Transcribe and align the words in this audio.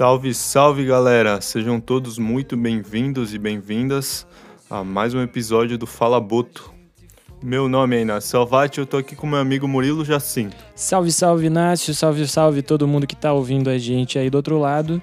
Salve, 0.00 0.32
salve 0.32 0.86
galera! 0.86 1.42
Sejam 1.42 1.78
todos 1.78 2.16
muito 2.16 2.56
bem-vindos 2.56 3.34
e 3.34 3.38
bem-vindas 3.38 4.26
a 4.70 4.82
mais 4.82 5.12
um 5.12 5.20
episódio 5.20 5.76
do 5.76 5.86
Fala 5.86 6.18
Boto. 6.18 6.72
Meu 7.44 7.68
nome 7.68 7.98
é 7.98 8.00
Inácio 8.00 8.30
Salvati 8.30 8.78
eu 8.78 8.86
tô 8.86 8.96
aqui 8.96 9.14
com 9.14 9.26
meu 9.26 9.38
amigo 9.38 9.68
Murilo 9.68 10.02
Jacinto. 10.02 10.56
Salve, 10.74 11.12
salve 11.12 11.48
Inácio, 11.48 11.94
salve, 11.94 12.26
salve 12.26 12.62
todo 12.62 12.88
mundo 12.88 13.06
que 13.06 13.14
tá 13.14 13.30
ouvindo 13.34 13.68
a 13.68 13.76
gente 13.76 14.18
aí 14.18 14.30
do 14.30 14.36
outro 14.36 14.58
lado. 14.58 15.02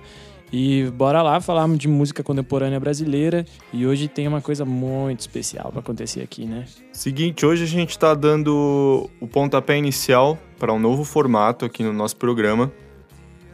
E 0.51 0.85
bora 0.95 1.21
lá 1.21 1.39
falar 1.39 1.67
de 1.75 1.87
música 1.87 2.23
contemporânea 2.23 2.79
brasileira. 2.79 3.45
E 3.71 3.85
hoje 3.85 4.07
tem 4.07 4.27
uma 4.27 4.41
coisa 4.41 4.65
muito 4.65 5.19
especial 5.19 5.69
para 5.69 5.81
acontecer 5.81 6.23
aqui, 6.23 6.45
né? 6.45 6.65
Seguinte, 6.91 7.45
hoje 7.45 7.65
a 7.65 7.67
gente 7.67 7.91
está 7.91 8.15
dando 8.15 9.07
o 9.21 9.27
pontapé 9.27 9.77
inicial 9.77 10.39
para 10.57 10.73
um 10.73 10.79
novo 10.79 11.03
formato 11.03 11.65
aqui 11.65 11.83
no 11.83 11.93
nosso 11.93 12.15
programa, 12.15 12.71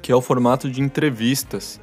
que 0.04 0.12
é 0.12 0.16
o 0.16 0.22
formato 0.22 0.70
de 0.70 0.82
entrevistas. 0.82 1.80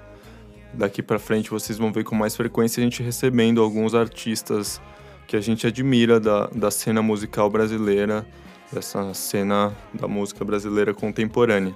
Daqui 0.75 1.03
para 1.03 1.19
frente 1.19 1.51
vocês 1.51 1.79
vão 1.79 1.91
ver 1.91 2.05
com 2.05 2.15
mais 2.15 2.37
frequência 2.37 2.81
a 2.81 2.85
gente 2.85 3.03
recebendo 3.03 3.63
alguns 3.63 3.95
artistas 3.95 4.81
que 5.27 5.37
a 5.37 5.41
gente 5.41 5.67
admira 5.67 6.21
da, 6.21 6.47
da 6.49 6.71
cena 6.71 7.01
musical 7.01 7.49
brasileira, 7.49 8.27
dessa 8.71 9.15
cena 9.15 9.75
da 9.95 10.07
música 10.07 10.45
brasileira 10.45 10.93
contemporânea. 10.93 11.75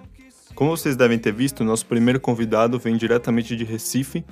Como 0.54 0.76
vocês 0.76 0.94
devem 0.94 1.18
ter 1.18 1.32
visto, 1.32 1.64
nosso 1.64 1.86
primeiro 1.86 2.20
convidado 2.20 2.78
vem 2.78 2.96
diretamente 2.96 3.56
de 3.56 3.64
Recife, 3.64 4.22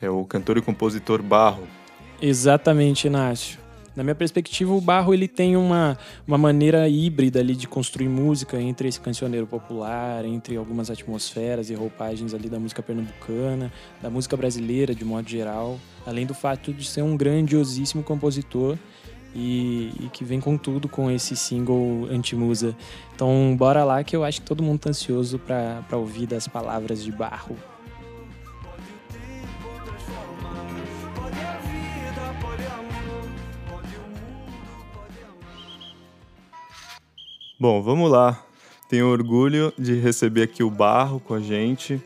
é 0.00 0.10
o 0.10 0.24
cantor 0.24 0.58
e 0.58 0.62
compositor 0.62 1.22
Barro. 1.22 1.62
Exatamente, 2.20 3.06
Inácio. 3.06 3.56
Na 4.00 4.04
minha 4.04 4.14
perspectiva, 4.14 4.72
o 4.72 4.80
Barro 4.80 5.12
ele 5.12 5.28
tem 5.28 5.58
uma, 5.58 5.94
uma 6.26 6.38
maneira 6.38 6.88
híbrida 6.88 7.38
ali 7.38 7.54
de 7.54 7.68
construir 7.68 8.08
música 8.08 8.58
entre 8.58 8.88
esse 8.88 8.98
cancioneiro 8.98 9.46
popular, 9.46 10.24
entre 10.24 10.56
algumas 10.56 10.90
atmosferas 10.90 11.68
e 11.68 11.74
roupagens 11.74 12.32
ali 12.32 12.48
da 12.48 12.58
música 12.58 12.82
pernambucana, 12.82 13.70
da 14.00 14.08
música 14.08 14.38
brasileira 14.38 14.94
de 14.94 15.04
modo 15.04 15.28
geral, 15.28 15.78
além 16.06 16.24
do 16.24 16.32
fato 16.32 16.72
de 16.72 16.82
ser 16.82 17.02
um 17.02 17.14
grandiosíssimo 17.14 18.02
compositor 18.02 18.78
e, 19.34 19.92
e, 20.00 20.08
que 20.10 20.24
vem 20.24 20.40
com 20.40 20.56
tudo 20.56 20.88
com 20.88 21.10
esse 21.10 21.36
single 21.36 22.08
Antimusa. 22.10 22.74
Então, 23.14 23.54
bora 23.54 23.84
lá 23.84 24.02
que 24.02 24.16
eu 24.16 24.24
acho 24.24 24.40
que 24.40 24.46
todo 24.46 24.62
mundo 24.62 24.78
tá 24.78 24.88
ansioso 24.88 25.38
para 25.38 25.98
ouvir 25.98 26.26
das 26.26 26.48
palavras 26.48 27.04
de 27.04 27.12
Barro. 27.12 27.54
Bom, 37.60 37.82
vamos 37.82 38.10
lá. 38.10 38.42
Tenho 38.88 39.06
orgulho 39.06 39.70
de 39.78 40.00
receber 40.00 40.44
aqui 40.44 40.62
o 40.62 40.70
Barro 40.70 41.20
com 41.20 41.34
a 41.34 41.40
gente. 41.40 42.02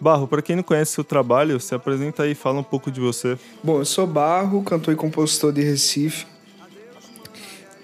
Barro, 0.00 0.26
para 0.26 0.42
quem 0.42 0.56
não 0.56 0.64
conhece 0.64 0.94
seu 0.94 1.04
trabalho, 1.04 1.60
se 1.60 1.72
apresenta 1.76 2.24
aí, 2.24 2.34
fala 2.34 2.58
um 2.58 2.64
pouco 2.64 2.90
de 2.90 2.98
você. 2.98 3.38
Bom, 3.62 3.78
eu 3.78 3.84
sou 3.84 4.04
Barro, 4.04 4.64
cantor 4.64 4.92
e 4.92 4.96
compositor 4.96 5.52
de 5.52 5.62
Recife. 5.62 6.26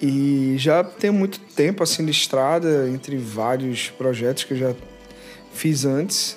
E 0.01 0.57
já 0.59 0.83
tenho 0.83 1.13
muito 1.13 1.39
tempo 1.39 1.85
assim 1.85 2.05
de 2.05 2.11
estrada, 2.11 2.89
entre 2.89 3.17
vários 3.19 3.89
projetos 3.91 4.43
que 4.43 4.55
eu 4.55 4.59
já 4.59 4.75
fiz 5.53 5.85
antes. 5.85 6.37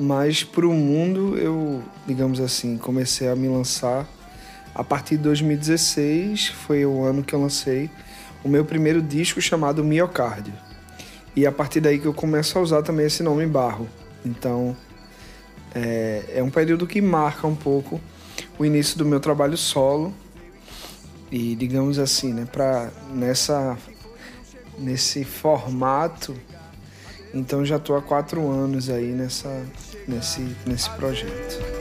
Mas 0.00 0.42
para 0.42 0.66
o 0.66 0.72
mundo 0.72 1.36
eu, 1.36 1.82
digamos 2.06 2.40
assim, 2.40 2.78
comecei 2.78 3.28
a 3.28 3.36
me 3.36 3.46
lançar 3.46 4.08
a 4.74 4.82
partir 4.82 5.18
de 5.18 5.24
2016, 5.24 6.48
foi 6.48 6.86
o 6.86 7.04
ano 7.04 7.22
que 7.22 7.34
eu 7.34 7.42
lancei 7.42 7.90
o 8.44 8.48
meu 8.48 8.64
primeiro 8.64 9.02
disco 9.02 9.40
chamado 9.40 9.84
Miocárdio. 9.84 10.52
E 11.34 11.46
a 11.46 11.52
partir 11.52 11.80
daí 11.80 11.98
que 11.98 12.06
eu 12.06 12.14
começo 12.14 12.58
a 12.58 12.62
usar 12.62 12.82
também 12.82 13.06
esse 13.06 13.22
nome 13.22 13.46
Barro. 13.46 13.88
Então 14.24 14.76
é, 15.74 16.24
é 16.34 16.42
um 16.42 16.50
período 16.50 16.86
que 16.86 17.00
marca 17.00 17.46
um 17.46 17.54
pouco 17.54 18.00
o 18.58 18.64
início 18.64 18.98
do 18.98 19.04
meu 19.04 19.20
trabalho 19.20 19.56
solo 19.56 20.12
e 21.30 21.54
digamos 21.54 21.98
assim, 21.98 22.32
né, 22.32 22.46
para 22.50 22.90
nessa 23.12 23.76
nesse 24.78 25.24
formato, 25.24 26.36
então 27.34 27.64
já 27.64 27.76
estou 27.76 27.96
há 27.96 28.02
quatro 28.02 28.48
anos 28.48 28.88
aí 28.88 29.12
nessa 29.12 29.64
nesse 30.06 30.56
nesse 30.66 30.88
projeto. 30.90 31.77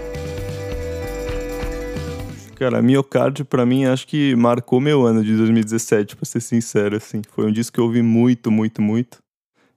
Cara, 2.57 2.81
Miocárdio 2.81 3.45
para 3.45 3.67
mim 3.67 3.85
acho 3.85 4.07
que 4.07 4.35
marcou 4.35 4.81
meu 4.81 5.05
ano 5.05 5.23
de 5.23 5.37
2017, 5.37 6.15
para 6.15 6.25
ser 6.25 6.41
sincero 6.41 6.97
assim. 6.97 7.21
Foi 7.29 7.45
um 7.45 7.51
disco 7.51 7.75
que 7.75 7.79
eu 7.79 7.83
ouvi 7.83 8.01
muito, 8.01 8.49
muito, 8.49 8.81
muito 8.81 9.19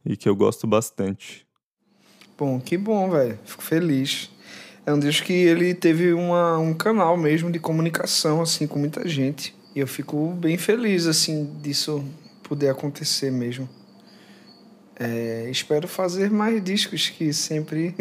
e 0.03 0.17
que 0.17 0.27
eu 0.27 0.35
gosto 0.35 0.67
bastante. 0.67 1.47
Bom, 2.39 2.59
que 2.59 2.79
bom, 2.79 3.11
velho. 3.11 3.39
Fico 3.45 3.63
feliz. 3.63 4.31
É 4.87 4.95
um 4.95 4.99
disco 4.99 5.27
que 5.27 5.33
ele 5.35 5.75
teve 5.75 6.15
uma, 6.15 6.57
um 6.57 6.73
canal 6.73 7.19
mesmo 7.19 7.53
de 7.53 7.59
comunicação 7.59 8.41
assim 8.41 8.67
com 8.67 8.79
muita 8.79 9.07
gente. 9.07 9.55
E 9.77 9.81
eu 9.81 9.87
fico 9.87 10.33
bem 10.33 10.57
feliz, 10.57 11.07
assim, 11.07 11.53
disso 11.61 12.03
poder 12.43 12.71
acontecer 12.71 13.31
mesmo. 13.31 13.69
É, 14.99 15.51
espero 15.51 15.87
fazer 15.87 16.31
mais 16.31 16.65
discos 16.65 17.11
que 17.11 17.31
sempre 17.35 17.95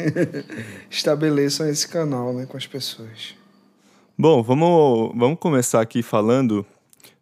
estabeleçam 0.90 1.68
esse 1.68 1.86
canal 1.86 2.34
né, 2.34 2.46
com 2.46 2.56
as 2.56 2.66
pessoas. 2.66 3.39
Bom, 4.22 4.44
vamos, 4.44 5.14
vamos 5.16 5.40
começar 5.40 5.80
aqui 5.80 6.04
falando 6.04 6.66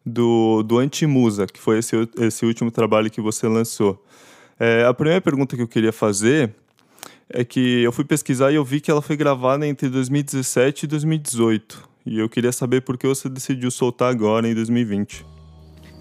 do, 0.03 0.63
do 0.63 0.79
Antimusa, 0.79 1.45
que 1.45 1.59
foi 1.59 1.77
esse, 1.77 1.95
esse 2.17 2.43
último 2.43 2.71
trabalho 2.71 3.11
que 3.11 3.21
você 3.21 3.47
lançou. 3.47 4.03
É, 4.59 4.83
a 4.83 4.91
primeira 4.95 5.21
pergunta 5.21 5.55
que 5.55 5.61
eu 5.61 5.67
queria 5.67 5.93
fazer 5.93 6.55
é 7.29 7.45
que 7.45 7.83
eu 7.83 7.91
fui 7.91 8.03
pesquisar 8.03 8.51
e 8.51 8.55
eu 8.55 8.65
vi 8.65 8.81
que 8.81 8.89
ela 8.89 9.03
foi 9.03 9.15
gravada 9.15 9.67
entre 9.67 9.89
2017 9.89 10.85
e 10.85 10.87
2018. 10.87 11.87
E 12.03 12.17
eu 12.17 12.27
queria 12.27 12.51
saber 12.51 12.81
por 12.81 12.97
que 12.97 13.05
você 13.05 13.29
decidiu 13.29 13.69
soltar 13.69 14.09
agora, 14.09 14.49
em 14.49 14.55
2020. 14.55 15.23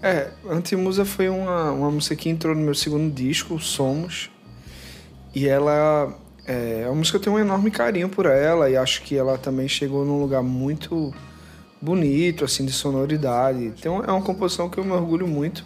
É, 0.01 0.31
Antimusa 0.49 1.05
foi 1.05 1.29
uma, 1.29 1.73
uma 1.73 1.91
música 1.91 2.15
que 2.15 2.27
entrou 2.27 2.55
no 2.55 2.61
meu 2.61 2.73
segundo 2.73 3.13
disco, 3.13 3.59
Somos. 3.59 4.31
E 5.35 5.47
ela 5.47 6.17
é, 6.47 6.83
é 6.83 6.87
uma 6.87 6.95
música 6.95 7.19
tenho 7.19 7.35
um 7.35 7.39
enorme 7.39 7.69
carinho 7.69 8.07
por 8.07 8.25
ela 8.25 8.69
e 8.69 8.77
acho 8.77 9.01
que 9.03 9.17
ela 9.17 9.37
também 9.37 9.67
chegou 9.67 10.05
num 10.05 10.21
lugar 10.21 10.41
muito 10.41 11.13
bonito, 11.81 12.45
assim, 12.45 12.65
de 12.65 12.71
sonoridade. 12.71 13.65
Então 13.65 14.01
é 14.03 14.11
uma 14.11 14.21
composição 14.21 14.69
que 14.69 14.77
eu 14.77 14.85
me 14.85 14.91
orgulho 14.91 15.27
muito 15.27 15.65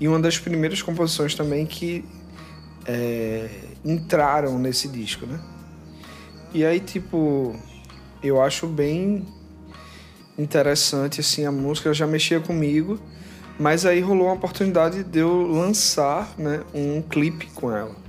e 0.00 0.08
uma 0.08 0.18
das 0.18 0.38
primeiras 0.38 0.80
composições 0.80 1.34
também 1.34 1.66
que 1.66 2.04
é, 2.86 3.48
entraram 3.84 4.58
nesse 4.58 4.88
disco, 4.88 5.26
né? 5.26 5.38
E 6.54 6.64
aí, 6.64 6.80
tipo, 6.80 7.54
eu 8.22 8.42
acho 8.42 8.66
bem 8.66 9.26
interessante, 10.36 11.20
assim, 11.20 11.44
a 11.44 11.52
música 11.52 11.92
já 11.94 12.06
mexia 12.06 12.40
comigo, 12.40 12.98
mas 13.58 13.86
aí 13.86 14.00
rolou 14.00 14.26
uma 14.26 14.34
oportunidade 14.34 15.04
de 15.04 15.18
eu 15.18 15.46
lançar, 15.46 16.34
né, 16.36 16.62
um 16.74 17.00
clipe 17.02 17.46
com 17.54 17.70
ela. 17.70 18.01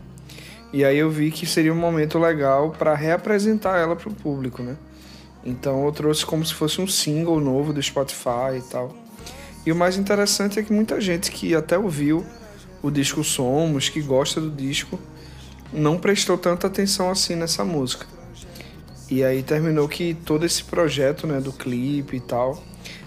E 0.74 0.84
aí 0.84 0.98
eu 0.98 1.10
vi 1.12 1.30
que 1.30 1.46
seria 1.46 1.72
um 1.72 1.78
momento 1.78 2.18
legal 2.18 2.72
para 2.72 2.96
reapresentar 2.96 3.78
ela 3.78 3.96
para 3.96 4.10
o 4.10 4.14
público, 4.14 4.64
né? 4.64 4.76
Então 5.46 5.86
eu 5.86 5.92
trouxe 5.92 6.26
como 6.26 6.44
se 6.44 6.54
fosse 6.56 6.82
um 6.82 6.88
single 6.88 7.40
novo 7.40 7.72
do 7.72 7.82
Spotify 7.82 8.58
e 8.58 8.62
tal. 8.62 8.92
E 9.64 9.72
o 9.72 9.76
mais 9.76 9.98
interessante 9.98 10.58
é 10.58 10.64
que 10.64 10.74
muita 10.74 11.00
gente 11.00 11.32
que 11.32 11.54
até 11.54 11.78
ouviu 11.78 12.26
o 12.82 12.90
disco 12.90 13.24
Somos, 13.24 13.88
que 13.88 14.02
gosta 14.02 14.42
do 14.42 14.50
disco, 14.50 15.00
não 15.72 16.00
prestou 16.00 16.40
tanta 16.40 16.66
atenção 16.66 17.08
assim 17.10 17.36
nessa 17.36 17.64
música. 17.64 18.08
E 19.12 19.24
aí 19.24 19.44
terminou 19.44 19.88
que 19.88 20.16
todo 20.26 20.44
esse 20.44 20.64
projeto, 20.64 21.28
né, 21.28 21.40
do 21.40 21.54
clipe 21.54 22.18
e 22.18 22.20
tal, 22.20 22.64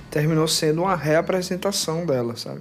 terminou 0.08 0.46
sendo 0.46 0.82
uma 0.82 0.94
reapresentação 0.94 2.06
dela, 2.06 2.36
sabe? 2.36 2.60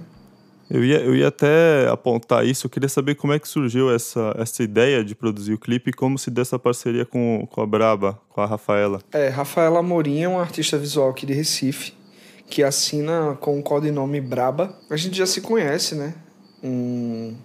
Eu 0.68 0.84
ia, 0.84 0.98
eu 0.98 1.14
ia 1.14 1.28
até 1.28 1.88
apontar 1.88 2.44
isso, 2.44 2.66
eu 2.66 2.70
queria 2.70 2.88
saber 2.88 3.14
como 3.14 3.32
é 3.32 3.38
que 3.38 3.46
surgiu 3.46 3.92
essa, 3.94 4.34
essa 4.36 4.62
ideia 4.64 5.04
de 5.04 5.14
produzir 5.14 5.54
o 5.54 5.58
clipe 5.58 5.90
e 5.90 5.92
como 5.92 6.18
se 6.18 6.28
dessa 6.28 6.58
parceria 6.58 7.04
com, 7.04 7.46
com 7.50 7.60
a 7.60 7.66
Braba, 7.66 8.20
com 8.28 8.40
a 8.40 8.46
Rafaela. 8.46 9.00
É, 9.12 9.28
Rafaela 9.28 9.78
Amorim 9.78 10.22
é 10.22 10.28
uma 10.28 10.40
artista 10.40 10.76
visual 10.76 11.10
aqui 11.10 11.24
de 11.24 11.32
Recife, 11.32 11.94
que 12.50 12.64
assina 12.64 13.36
com 13.40 13.58
o 13.58 13.62
codinome 13.62 14.20
Braba. 14.20 14.76
A 14.90 14.96
gente 14.96 15.16
já 15.16 15.26
se 15.26 15.40
conhece, 15.40 15.94
né? 15.94 16.14
Um, 16.62 17.36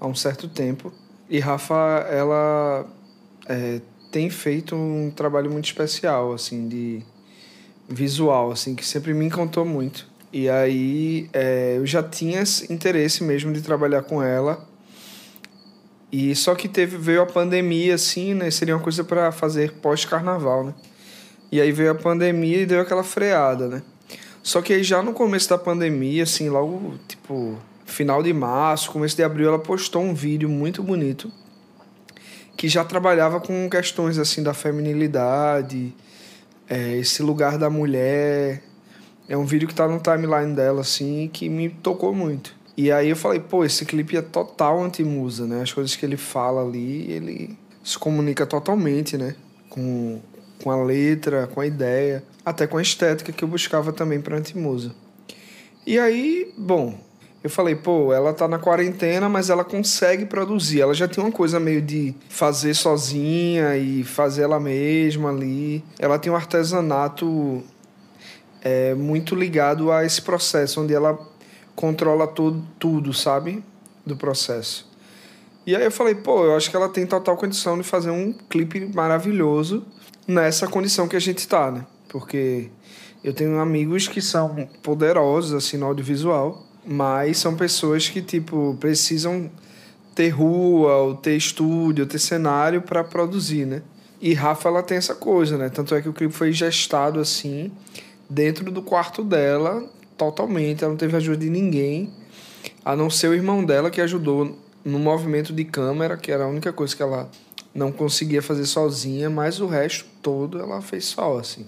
há 0.00 0.08
um 0.08 0.14
certo 0.14 0.48
tempo. 0.48 0.92
E 1.28 1.38
Rafa, 1.38 2.04
ela 2.10 2.84
é, 3.48 3.80
tem 4.10 4.28
feito 4.28 4.74
um 4.74 5.12
trabalho 5.14 5.50
muito 5.50 5.66
especial, 5.66 6.32
assim, 6.32 6.66
de 6.66 7.02
visual, 7.88 8.50
assim, 8.50 8.74
que 8.74 8.84
sempre 8.84 9.14
me 9.14 9.24
encantou 9.24 9.64
muito. 9.64 10.09
E 10.32 10.48
aí 10.48 11.28
é, 11.32 11.74
eu 11.76 11.86
já 11.86 12.02
tinha 12.02 12.42
interesse 12.68 13.22
mesmo 13.24 13.52
de 13.52 13.60
trabalhar 13.60 14.02
com 14.02 14.22
ela. 14.22 14.66
E 16.12 16.34
só 16.34 16.54
que 16.54 16.68
teve 16.68 16.96
veio 16.96 17.22
a 17.22 17.26
pandemia, 17.26 17.94
assim, 17.94 18.34
né? 18.34 18.50
Seria 18.50 18.76
uma 18.76 18.82
coisa 18.82 19.04
para 19.04 19.30
fazer 19.30 19.72
pós-carnaval, 19.74 20.64
né? 20.64 20.74
E 21.52 21.60
aí 21.60 21.72
veio 21.72 21.90
a 21.90 21.94
pandemia 21.94 22.62
e 22.62 22.66
deu 22.66 22.80
aquela 22.80 23.02
freada, 23.02 23.68
né? 23.68 23.82
Só 24.42 24.62
que 24.62 24.72
aí 24.72 24.82
já 24.82 25.02
no 25.02 25.12
começo 25.12 25.48
da 25.48 25.58
pandemia, 25.58 26.22
assim, 26.22 26.48
logo, 26.48 26.94
tipo, 27.06 27.58
final 27.84 28.22
de 28.22 28.32
março, 28.32 28.90
começo 28.90 29.16
de 29.16 29.22
abril, 29.22 29.48
ela 29.48 29.58
postou 29.58 30.02
um 30.02 30.14
vídeo 30.14 30.48
muito 30.48 30.82
bonito 30.82 31.30
que 32.60 32.68
já 32.68 32.84
trabalhava 32.84 33.40
com 33.40 33.70
questões 33.70 34.18
assim 34.18 34.42
da 34.42 34.52
feminilidade, 34.52 35.94
é, 36.68 36.94
esse 36.98 37.22
lugar 37.22 37.56
da 37.56 37.70
mulher. 37.70 38.62
É 39.30 39.36
um 39.36 39.44
vídeo 39.44 39.68
que 39.68 39.74
tá 39.74 39.86
no 39.86 40.00
timeline 40.00 40.56
dela, 40.56 40.80
assim, 40.80 41.30
que 41.32 41.48
me 41.48 41.68
tocou 41.68 42.12
muito. 42.12 42.52
E 42.76 42.90
aí 42.90 43.10
eu 43.10 43.14
falei, 43.14 43.38
pô, 43.38 43.64
esse 43.64 43.86
clipe 43.86 44.16
é 44.16 44.22
total 44.22 44.82
anti-musa, 44.82 45.46
né? 45.46 45.62
As 45.62 45.72
coisas 45.72 45.94
que 45.94 46.04
ele 46.04 46.16
fala 46.16 46.66
ali, 46.66 47.08
ele 47.12 47.56
se 47.84 47.96
comunica 47.96 48.44
totalmente, 48.44 49.16
né? 49.16 49.36
Com, 49.68 50.18
com 50.60 50.70
a 50.72 50.82
letra, 50.82 51.46
com 51.46 51.60
a 51.60 51.66
ideia, 51.66 52.24
até 52.44 52.66
com 52.66 52.76
a 52.76 52.82
estética 52.82 53.30
que 53.30 53.44
eu 53.44 53.48
buscava 53.48 53.92
também 53.92 54.20
para 54.20 54.36
anti-musa. 54.36 54.92
E 55.86 55.96
aí, 55.96 56.52
bom, 56.58 56.98
eu 57.44 57.48
falei, 57.48 57.76
pô, 57.76 58.12
ela 58.12 58.32
tá 58.32 58.48
na 58.48 58.58
quarentena, 58.58 59.28
mas 59.28 59.48
ela 59.48 59.62
consegue 59.62 60.26
produzir. 60.26 60.80
Ela 60.80 60.92
já 60.92 61.06
tem 61.06 61.22
uma 61.22 61.30
coisa 61.32 61.60
meio 61.60 61.80
de 61.80 62.16
fazer 62.28 62.74
sozinha 62.74 63.76
e 63.76 64.02
fazer 64.02 64.42
ela 64.42 64.58
mesma 64.58 65.30
ali. 65.30 65.84
Ela 66.00 66.18
tem 66.18 66.32
um 66.32 66.36
artesanato 66.36 67.62
é, 68.62 68.94
muito 68.94 69.34
ligado 69.34 69.90
a 69.90 70.04
esse 70.04 70.22
processo, 70.22 70.80
onde 70.80 70.94
ela 70.94 71.18
controla 71.74 72.26
tudo, 72.26 72.64
tudo, 72.78 73.12
sabe? 73.12 73.64
Do 74.04 74.16
processo. 74.16 74.88
E 75.66 75.76
aí 75.76 75.84
eu 75.84 75.90
falei, 75.90 76.14
pô, 76.14 76.44
eu 76.44 76.56
acho 76.56 76.70
que 76.70 76.76
ela 76.76 76.88
tem 76.88 77.06
total 77.06 77.36
condição 77.36 77.76
de 77.76 77.84
fazer 77.84 78.10
um 78.10 78.32
clipe 78.32 78.90
maravilhoso 78.94 79.84
nessa 80.26 80.66
condição 80.66 81.06
que 81.06 81.16
a 81.16 81.20
gente 81.20 81.46
tá, 81.46 81.70
né? 81.70 81.86
Porque 82.08 82.70
eu 83.22 83.32
tenho 83.32 83.58
amigos 83.58 84.08
que 84.08 84.20
são 84.20 84.68
poderosos, 84.82 85.52
assim, 85.52 85.76
no 85.76 85.86
audiovisual 85.86 86.70
mas 86.84 87.38
são 87.38 87.54
pessoas 87.54 88.08
que, 88.08 88.22
tipo, 88.22 88.76
precisam 88.80 89.50
ter 90.14 90.30
rua, 90.30 90.96
ou 90.96 91.14
ter 91.14 91.36
estúdio, 91.36 92.04
ou 92.04 92.08
ter 92.08 92.18
cenário 92.18 92.82
para 92.82 93.04
produzir, 93.04 93.66
né? 93.66 93.82
E 94.20 94.34
Rafa, 94.34 94.68
ela 94.68 94.82
tem 94.82 94.98
essa 94.98 95.14
coisa, 95.14 95.56
né? 95.56 95.68
Tanto 95.68 95.94
é 95.94 96.02
que 96.02 96.08
o 96.08 96.12
clipe 96.12 96.34
foi 96.34 96.52
gestado 96.52 97.20
assim, 97.20 97.70
dentro 98.30 98.70
do 98.70 98.80
quarto 98.80 99.24
dela, 99.24 99.84
totalmente. 100.16 100.84
Ela 100.84 100.92
não 100.92 100.98
teve 100.98 101.16
ajuda 101.16 101.38
de 101.38 101.50
ninguém, 101.50 102.12
a 102.84 102.94
não 102.94 103.10
ser 103.10 103.28
o 103.28 103.34
irmão 103.34 103.64
dela 103.64 103.90
que 103.90 104.00
ajudou 104.00 104.56
no 104.84 104.98
movimento 104.98 105.52
de 105.52 105.64
câmera, 105.64 106.16
que 106.16 106.30
era 106.30 106.44
a 106.44 106.48
única 106.48 106.72
coisa 106.72 106.94
que 106.94 107.02
ela 107.02 107.28
não 107.74 107.90
conseguia 107.90 108.40
fazer 108.40 108.66
sozinha, 108.66 109.28
mas 109.28 109.60
o 109.60 109.66
resto 109.66 110.06
todo 110.22 110.58
ela 110.60 110.80
fez 110.80 111.04
só, 111.04 111.38
assim. 111.38 111.66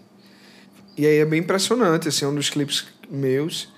E 0.96 1.06
aí 1.06 1.18
é 1.18 1.24
bem 1.24 1.40
impressionante, 1.40 2.08
assim, 2.08 2.24
é 2.24 2.28
um 2.28 2.34
dos 2.34 2.50
clipes 2.50 2.86
meus 3.10 3.72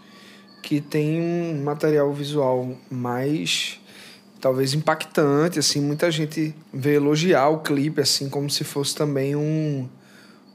que 0.63 0.81
tem 0.81 1.21
um 1.21 1.63
material 1.63 2.13
visual 2.13 2.77
mais 2.91 3.79
talvez 4.41 4.75
impactante, 4.75 5.59
assim, 5.59 5.81
muita 5.81 6.11
gente 6.11 6.55
vê 6.73 6.97
elogiar 6.97 7.49
o 7.49 7.61
clipe 7.61 8.01
assim 8.01 8.29
como 8.29 8.51
se 8.51 8.63
fosse 8.63 8.95
também 8.95 9.35
um 9.35 9.89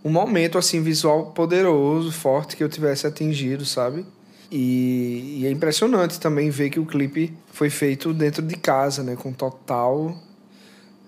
um 0.04 0.10
momento 0.10 0.57
assim 0.57 0.81
visual 0.81 1.28
poderoso, 1.31 2.12
forte 2.12 2.56
que 2.56 2.63
eu 2.63 2.69
tivesse 2.69 3.06
atingido, 3.06 3.66
sabe? 3.66 4.06
E, 4.51 5.42
e 5.42 5.46
é 5.46 5.51
impressionante 5.51 6.19
também 6.19 6.50
ver 6.50 6.69
que 6.69 6.80
o 6.80 6.86
clipe 6.86 7.34
foi 7.51 7.69
feito 7.69 8.13
dentro 8.13 8.42
de 8.42 8.56
casa, 8.56 9.04
né, 9.04 9.16
com 9.16 9.31
total 9.31 10.18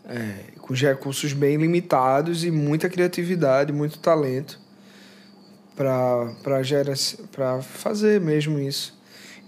é, 0.06 0.52
com 0.60 0.74
recursos 0.74 1.34
bem 1.34 1.58
limitados 1.58 2.44
e 2.44 2.52
muita 2.52 2.90
criatividade, 2.90 3.72
muito 3.72 4.00
talento 4.00 4.60
para 5.76 7.62
fazer 7.62 8.20
mesmo 8.20 8.60
isso. 8.60 9.00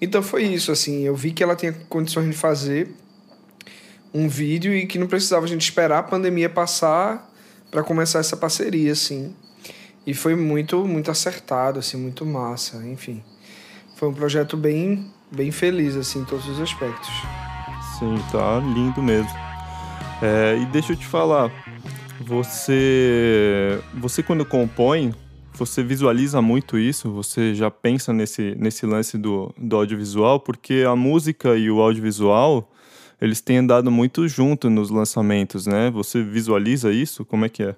Então 0.02 0.24
foi 0.24 0.44
isso 0.44 0.72
assim, 0.72 1.04
eu 1.04 1.16
vi 1.16 1.32
que 1.32 1.44
ela 1.44 1.56
tinha 1.56 1.74
condições 1.90 2.30
de 2.30 2.36
fazer 2.36 2.90
um 4.14 4.28
vídeo 4.28 4.74
e 4.74 4.86
que 4.86 4.98
não 4.98 5.08
precisava 5.08 5.46
a 5.46 5.48
gente 5.48 5.62
esperar 5.62 6.00
a 6.00 6.04
pandemia 6.04 6.50
passar 6.50 7.32
para 7.74 7.84
começar 7.84 8.20
essa 8.20 8.38
parceria 8.38 8.92
assim. 8.92 9.36
E 10.06 10.14
foi 10.14 10.36
muito 10.36 10.86
muito 10.86 11.10
acertado 11.10 11.80
assim, 11.80 11.98
muito 11.98 12.24
massa, 12.24 12.78
enfim. 12.88 13.24
Foi 13.96 14.08
um 14.08 14.14
projeto 14.14 14.56
bem 14.56 15.12
bem 15.32 15.52
feliz 15.52 15.96
assim 15.96 16.20
em 16.20 16.26
todos 16.26 16.48
os 16.48 16.62
aspectos. 16.62 17.10
Sim, 17.98 18.16
tá 18.32 18.60
lindo 18.60 19.02
mesmo. 19.02 19.32
É, 20.22 20.56
e 20.62 20.66
deixa 20.68 20.94
eu 20.94 20.96
te 20.96 21.08
falar, 21.08 21.52
você 22.22 23.82
você 23.96 24.22
quando 24.22 24.46
compõe, 24.46 25.12
você 25.54 25.84
visualiza 25.84 26.40
muito 26.44 26.78
isso? 26.78 27.12
Você 27.12 27.56
já 27.56 27.72
pensa 27.72 28.14
nesse, 28.14 28.54
nesse 28.56 28.86
lance 28.86 29.18
do, 29.18 29.52
do 29.58 29.78
audiovisual? 29.78 30.40
Porque 30.40 30.84
a 30.88 30.96
música 30.96 31.58
e 31.58 31.72
o 31.72 31.82
audiovisual, 31.82 32.70
eles 33.24 33.42
têm 33.42 33.58
andado 33.58 33.90
muito 33.90 34.28
junto 34.28 34.70
nos 34.70 34.90
lançamentos, 34.90 35.66
né? 35.66 35.90
Você 35.92 36.22
visualiza 36.22 36.92
isso? 36.92 37.24
Como 37.24 37.46
é 37.46 37.50
que 37.50 37.64
é? 37.64 37.76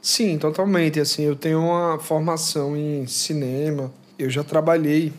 Sim, 0.00 0.36
totalmente. 0.38 0.98
Assim, 0.98 1.22
eu 1.22 1.36
tenho 1.36 1.60
uma 1.60 1.98
formação 1.98 2.76
em 2.76 3.06
cinema. 3.06 3.92
Eu 4.18 4.28
já 4.28 4.42
trabalhei 4.42 5.12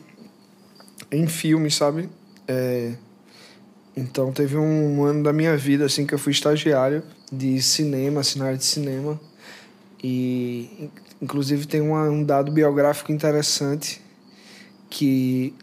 em 1.12 1.28
filmes, 1.28 1.76
sabe? 1.76 2.10
É... 2.48 2.94
Então 3.96 4.32
teve 4.32 4.58
um 4.58 5.04
ano 5.04 5.24
da 5.24 5.32
minha 5.32 5.56
vida 5.56 5.86
assim 5.86 6.06
que 6.06 6.14
eu 6.14 6.20
fui 6.20 6.32
estagiário 6.32 7.04
de 7.32 7.62
cinema, 7.62 8.22
assim, 8.22 8.40
na 8.40 8.46
área 8.46 8.58
de 8.58 8.66
cinema. 8.66 9.20
E 10.04 10.90
Inclusive 11.24 11.66
tem 11.66 11.80
uma, 11.80 12.10
um 12.10 12.22
dado 12.22 12.52
biográfico 12.52 13.10
interessante 13.10 14.02
que 14.90 15.54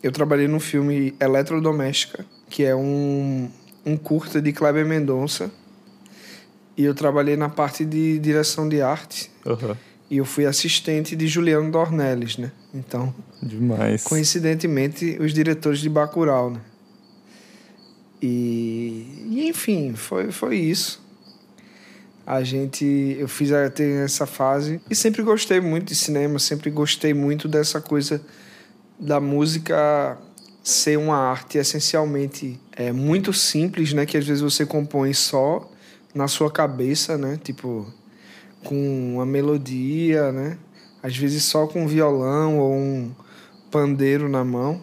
eu 0.00 0.12
trabalhei 0.12 0.46
no 0.46 0.60
filme 0.60 1.12
Eletrodoméstica, 1.18 2.24
que 2.50 2.64
é 2.64 2.76
um, 2.76 3.48
um 3.86 3.96
curta 3.96 4.42
de 4.42 4.52
Kleber 4.52 4.84
Mendonça. 4.84 5.50
E 6.76 6.84
eu 6.84 6.94
trabalhei 6.94 7.36
na 7.36 7.48
parte 7.48 7.84
de 7.84 8.18
direção 8.18 8.68
de 8.68 8.82
arte. 8.82 9.30
Uhum. 9.46 9.76
E 10.10 10.16
eu 10.18 10.24
fui 10.24 10.44
assistente 10.44 11.14
de 11.16 11.28
Juliano 11.28 11.70
Dornelles, 11.70 12.36
né? 12.36 12.52
Então... 12.74 13.14
Demais. 13.42 14.02
Coincidentemente, 14.02 15.16
os 15.18 15.32
diretores 15.32 15.78
de 15.78 15.88
Bacurau, 15.88 16.50
né? 16.50 16.60
E, 18.20 19.28
e 19.30 19.48
enfim, 19.48 19.94
foi, 19.94 20.30
foi 20.30 20.56
isso 20.56 21.00
a 22.30 22.44
gente 22.44 23.16
eu 23.18 23.26
fiz 23.26 23.50
até 23.50 24.04
essa 24.04 24.24
fase 24.24 24.80
e 24.88 24.94
sempre 24.94 25.20
gostei 25.20 25.60
muito 25.60 25.88
de 25.88 25.96
cinema 25.96 26.38
sempre 26.38 26.70
gostei 26.70 27.12
muito 27.12 27.48
dessa 27.48 27.80
coisa 27.80 28.22
da 29.00 29.18
música 29.18 30.16
ser 30.62 30.98
uma 30.98 31.16
arte 31.16 31.58
essencialmente 31.58 32.60
é 32.72 32.92
muito 32.92 33.32
simples 33.32 33.92
né 33.92 34.04
que 34.04 34.16
às 34.16 34.26
vezes 34.26 34.42
você 34.42 34.66
compõe 34.66 35.12
só 35.12 35.68
na 36.14 36.28
sua 36.28 36.50
cabeça 36.50 37.16
né 37.16 37.38
tipo 37.42 37.92
com 38.64 39.14
uma 39.14 39.26
melodia 39.26 40.30
né 40.32 40.58
às 41.02 41.16
vezes 41.16 41.44
só 41.44 41.66
com 41.66 41.84
um 41.84 41.86
violão 41.86 42.58
ou 42.58 42.72
um 42.74 43.10
pandeiro 43.70 44.28
na 44.28 44.44
mão 44.44 44.82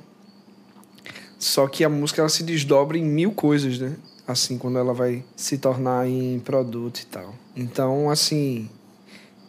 só 1.37 1.67
que 1.67 1.83
a 1.83 1.89
música 1.89 2.21
ela 2.21 2.29
se 2.29 2.43
desdobra 2.43 2.97
em 2.97 3.05
mil 3.05 3.31
coisas 3.31 3.77
né 3.77 3.95
assim, 4.27 4.57
quando 4.57 4.77
ela 4.77 4.93
vai 4.93 5.23
se 5.35 5.57
tornar 5.57 6.05
em 6.07 6.37
produto 6.39 6.99
e 6.99 7.05
tal. 7.05 7.33
Então, 7.55 8.09
assim, 8.09 8.69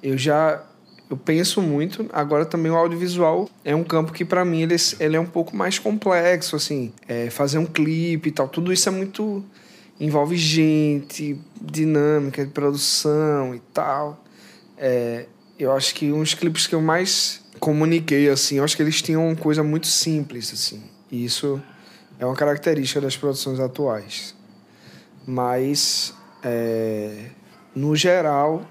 eu 0.01 0.17
já 0.17 0.65
eu 1.11 1.17
penso 1.17 1.61
muito. 1.62 2.07
Agora 2.12 2.45
também 2.45 2.71
o 2.71 2.77
audiovisual 2.77 3.49
é 3.65 3.75
um 3.75 3.85
campo 3.85 4.12
que 4.12 4.25
para 4.25 4.45
mim 4.45 4.62
ele, 4.62 4.77
ele 5.00 5.17
é 5.17 5.21
um 5.21 5.27
pouco 5.27 5.57
mais 5.57 5.79
complexo, 5.79 6.57
assim, 6.57 6.93
é 7.07 7.31
fazer 7.31 7.59
um 7.59 7.67
clipe 7.67 8.29
e 8.29 8.33
tal. 8.33 8.49
Tudo 8.49 8.73
isso 8.73 8.88
é 8.88 8.93
muito 8.93 9.45
envolve 10.00 10.37
gente, 10.37 11.38
dinâmica 11.61 12.45
de 12.45 12.53
produção 12.53 13.55
e 13.55 13.61
tal. 13.73 14.23
É, 14.77 15.27
eu 15.59 15.73
acho 15.73 15.95
que 15.95 16.12
uns 16.12 16.35
clipes 16.35 16.67
que 16.67 16.75
eu 16.75 16.81
mais 16.81 17.43
comuniquei 17.59 18.29
assim, 18.29 18.57
eu 18.57 18.65
acho 18.65 18.77
que 18.77 18.83
eles 18.83 19.03
tinham 19.03 19.27
uma 19.27 19.37
coisa 19.37 19.62
muito 19.62 19.88
simples 19.88 20.53
assim. 20.53 20.83
E 21.11 21.25
isso 21.25 21.61
é 22.19 22.25
uma 22.25 22.37
característica 22.37 23.00
das 23.00 23.17
produções 23.17 23.59
atuais 23.59 24.38
mas 25.29 26.15
é, 26.43 27.27
no 27.75 27.95
geral 27.95 28.67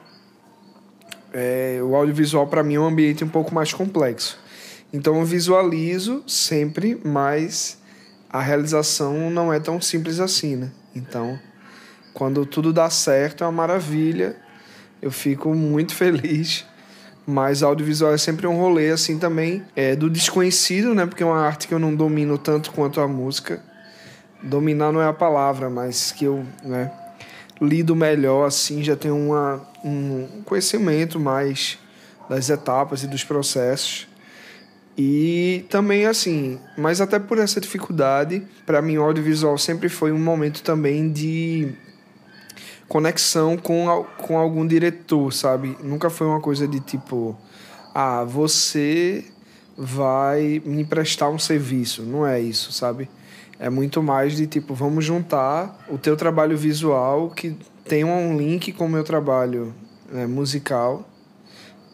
é, 1.34 1.80
o 1.82 1.96
audiovisual 1.96 2.48
para 2.48 2.64
mim 2.64 2.76
é 2.76 2.80
um 2.80 2.86
ambiente 2.86 3.24
um 3.24 3.30
pouco 3.30 3.54
mais 3.54 3.74
complexo. 3.74 4.40
Então 4.92 5.18
eu 5.18 5.26
visualizo 5.26 6.24
sempre, 6.28 7.00
mas 7.04 7.78
a 8.30 8.42
realização 8.42 9.30
não 9.30 9.52
é 9.52 9.60
tão 9.60 9.82
simples 9.82 10.20
assim, 10.20 10.56
né? 10.56 10.72
Então, 10.96 11.40
quando 12.14 12.46
tudo 12.46 12.72
dá 12.72 12.90
certo 12.90 13.44
é 13.44 13.48
uma 13.48 13.54
maravilha, 13.54 14.36
eu 15.02 15.12
fico 15.12 15.54
muito 15.54 15.94
feliz. 15.96 16.66
Mas 17.30 17.62
audiovisual 17.62 18.14
é 18.14 18.18
sempre 18.18 18.48
um 18.48 18.56
rolê 18.56 18.90
assim 18.90 19.20
também 19.20 19.62
é 19.76 19.98
do 19.98 20.10
desconhecido, 20.10 20.96
né? 20.96 21.06
Porque 21.06 21.24
é 21.24 21.26
uma 21.26 21.42
arte 21.42 21.68
que 21.68 21.74
eu 21.74 21.80
não 21.80 21.94
domino 21.94 22.38
tanto 22.38 22.72
quanto 22.72 23.02
a 23.02 23.08
música 23.08 23.62
dominar 24.42 24.92
não 24.92 25.02
é 25.02 25.08
a 25.08 25.14
palavra, 25.14 25.70
mas 25.70 26.12
que 26.12 26.26
eu 26.26 26.46
né, 26.64 26.92
lido 27.62 27.96
melhor, 27.96 28.46
assim, 28.46 28.84
já 28.84 28.96
tenho 28.96 29.18
uma, 29.18 29.62
um 29.88 30.42
conhecimento 30.44 31.20
mais 31.20 31.78
das 32.30 32.50
etapas 32.50 33.04
e 33.04 33.08
dos 33.08 33.24
processos. 33.24 34.08
E 34.98 35.66
também, 35.70 36.06
assim, 36.06 36.60
mas 36.78 37.00
até 37.00 37.20
por 37.20 37.38
essa 37.38 37.62
dificuldade, 37.62 38.42
para 38.66 38.82
mim 38.82 38.98
o 38.98 39.04
audiovisual 39.04 39.58
sempre 39.58 39.90
foi 39.90 40.12
um 40.12 40.20
momento 40.20 40.64
também 40.64 41.12
de 41.12 41.72
conexão 42.88 43.58
com, 43.58 44.06
com 44.18 44.38
algum 44.38 44.66
diretor, 44.66 45.32
sabe? 45.32 45.78
Nunca 45.84 46.10
foi 46.10 46.26
uma 46.26 46.42
coisa 46.42 46.68
de 46.68 46.80
tipo, 46.80 47.38
ah, 47.94 48.24
você 48.24 49.24
vai 49.78 50.62
me 50.66 50.84
prestar 50.84 51.30
um 51.30 51.38
serviço. 51.38 52.02
Não 52.02 52.26
é 52.26 52.40
isso, 52.42 52.72
sabe? 52.72 53.08
É 53.60 53.70
muito 53.70 54.02
mais 54.02 54.36
de 54.36 54.48
tipo, 54.48 54.74
vamos 54.74 55.06
juntar 55.06 55.86
o 55.90 55.98
teu 55.98 56.16
trabalho 56.16 56.58
visual 56.58 57.30
que 57.30 57.56
tem 57.88 58.04
um 58.04 58.38
link 58.38 58.72
com 58.74 58.86
o 58.86 58.90
meu 58.90 59.04
trabalho 59.04 59.74
né, 60.12 60.28
musical 60.28 61.08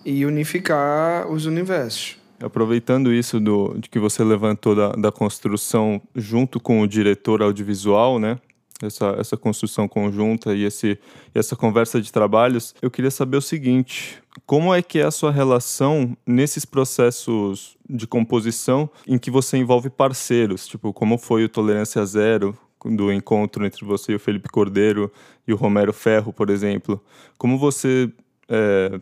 e 0.06 0.26
unificar 0.26 1.28
os 1.32 1.46
universos. 1.46 2.18
Aproveitando 2.42 3.14
isso 3.14 3.40
do, 3.40 3.76
de 3.78 3.90
que 3.90 4.00
você 4.00 4.24
levantou 4.24 4.76
da, 4.76 4.90
da 4.94 5.12
construção 5.12 6.02
junto 6.14 6.60
com 6.60 6.82
o 6.82 6.88
diretor 6.88 7.42
audiovisual, 7.42 8.20
né? 8.20 8.38
essa, 8.86 9.16
essa 9.20 9.38
construção 9.38 9.88
conjunta 9.88 10.54
e 10.54 10.64
esse, 10.64 11.00
essa 11.34 11.56
conversa 11.56 12.02
de 12.02 12.12
trabalhos, 12.12 12.76
eu 12.82 12.92
queria 12.92 13.12
saber 13.12 13.38
o 13.38 13.42
seguinte: 13.42 14.22
como 14.46 14.74
é 14.74 14.82
que 14.82 15.00
é 15.00 15.04
a 15.04 15.12
sua 15.12 15.32
relação 15.32 16.18
nesses 16.26 16.66
processos 16.66 17.78
de 17.90 18.08
composição 18.08 18.90
em 19.08 19.18
que 19.18 19.32
você 19.32 19.58
envolve 19.58 19.90
parceiros? 19.90 20.68
Tipo, 20.68 20.92
como 20.94 21.18
foi 21.18 21.44
o 21.44 21.50
Tolerância 21.50 22.06
Zero, 22.06 22.58
do 22.84 23.12
encontro 23.12 23.66
entre 23.66 23.86
você 23.86 24.14
e 24.14 24.16
o 24.16 24.20
Felipe 24.20 24.50
Cordeiro 24.50 25.12
e 25.48 25.54
o 25.54 25.56
Romero 25.56 25.94
Ferro, 25.94 26.34
por 26.34 26.50
exemplo? 26.50 27.04
Como 27.38 27.58
você 27.58 28.12
é, 28.50 29.00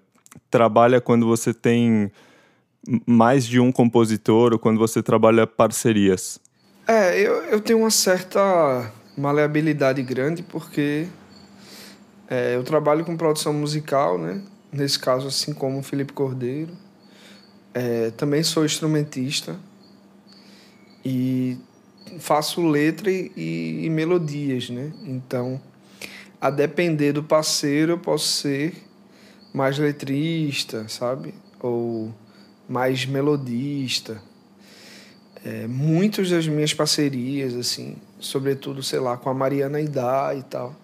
trabalha 0.49 1.01
quando 1.01 1.25
você 1.25 1.53
tem 1.53 2.11
mais 3.05 3.45
de 3.45 3.59
um 3.59 3.71
compositor 3.71 4.53
ou 4.53 4.59
quando 4.59 4.77
você 4.77 5.03
trabalha 5.03 5.45
parcerias? 5.45 6.39
É, 6.87 7.19
eu, 7.19 7.33
eu 7.43 7.61
tenho 7.61 7.79
uma 7.79 7.91
certa 7.91 8.91
maleabilidade 9.17 10.01
grande 10.01 10.41
porque 10.41 11.07
é, 12.29 12.55
eu 12.55 12.63
trabalho 12.63 13.05
com 13.05 13.15
produção 13.15 13.53
musical, 13.53 14.17
né? 14.17 14.41
Nesse 14.71 14.97
caso, 14.97 15.27
assim 15.27 15.53
como 15.53 15.79
o 15.79 15.83
Felipe 15.83 16.13
Cordeiro. 16.13 16.71
É, 17.73 18.11
também 18.11 18.43
sou 18.43 18.65
instrumentista 18.65 19.57
e 21.05 21.57
faço 22.19 22.65
letra 22.67 23.11
e, 23.11 23.31
e, 23.85 23.89
melodias, 23.89 24.69
né? 24.69 24.91
Então, 25.05 25.61
a 26.39 26.49
depender 26.49 27.13
do 27.13 27.23
parceiro, 27.23 27.93
eu 27.93 27.97
posso 27.97 28.27
ser 28.27 28.73
mais 29.53 29.77
letrista, 29.77 30.87
sabe? 30.87 31.33
Ou 31.59 32.13
mais 32.67 33.05
melodista. 33.05 34.21
É, 35.43 35.67
muitas 35.67 36.29
das 36.29 36.47
minhas 36.47 36.73
parcerias, 36.73 37.55
assim, 37.55 37.95
sobretudo, 38.19 38.83
sei 38.83 38.99
lá, 38.99 39.17
com 39.17 39.29
a 39.29 39.33
Mariana 39.33 39.81
Idá 39.81 40.33
e 40.37 40.43
tal, 40.43 40.75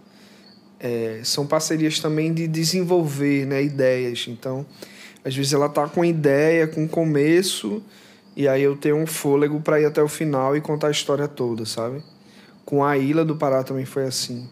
é, 0.80 1.22
são 1.24 1.46
parcerias 1.46 2.00
também 2.00 2.34
de 2.34 2.48
desenvolver 2.48 3.46
né, 3.46 3.64
ideias. 3.64 4.26
Então, 4.28 4.66
às 5.24 5.36
vezes 5.36 5.54
ela 5.54 5.70
tá 5.70 5.88
com 5.88 6.04
ideia, 6.04 6.68
com 6.68 6.88
começo, 6.88 7.84
e 8.38 8.48
aí 8.48 8.63
eu 8.63 8.77
tenho 8.77 8.96
um 8.96 9.06
fôlego 9.06 9.60
para 9.60 9.82
ir 9.82 9.86
até 9.86 10.01
o 10.01 10.08
final 10.08 10.56
e 10.56 10.62
contar 10.62 10.88
a 10.88 10.91
história 10.91 11.27
toda, 11.27 11.65
sabe? 11.65 12.01
Com 12.63 12.86
a 12.86 12.98
Ilha 12.98 13.25
do 13.25 13.36
Pará 13.36 13.63
também 13.63 13.86
foi 13.86 14.06
assim. 14.06 14.48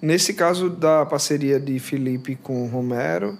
Nesse 0.00 0.32
caso 0.32 0.70
da 0.70 1.04
parceria 1.04 1.60
de 1.60 1.78
Felipe 1.78 2.36
com 2.36 2.66
Romero, 2.68 3.36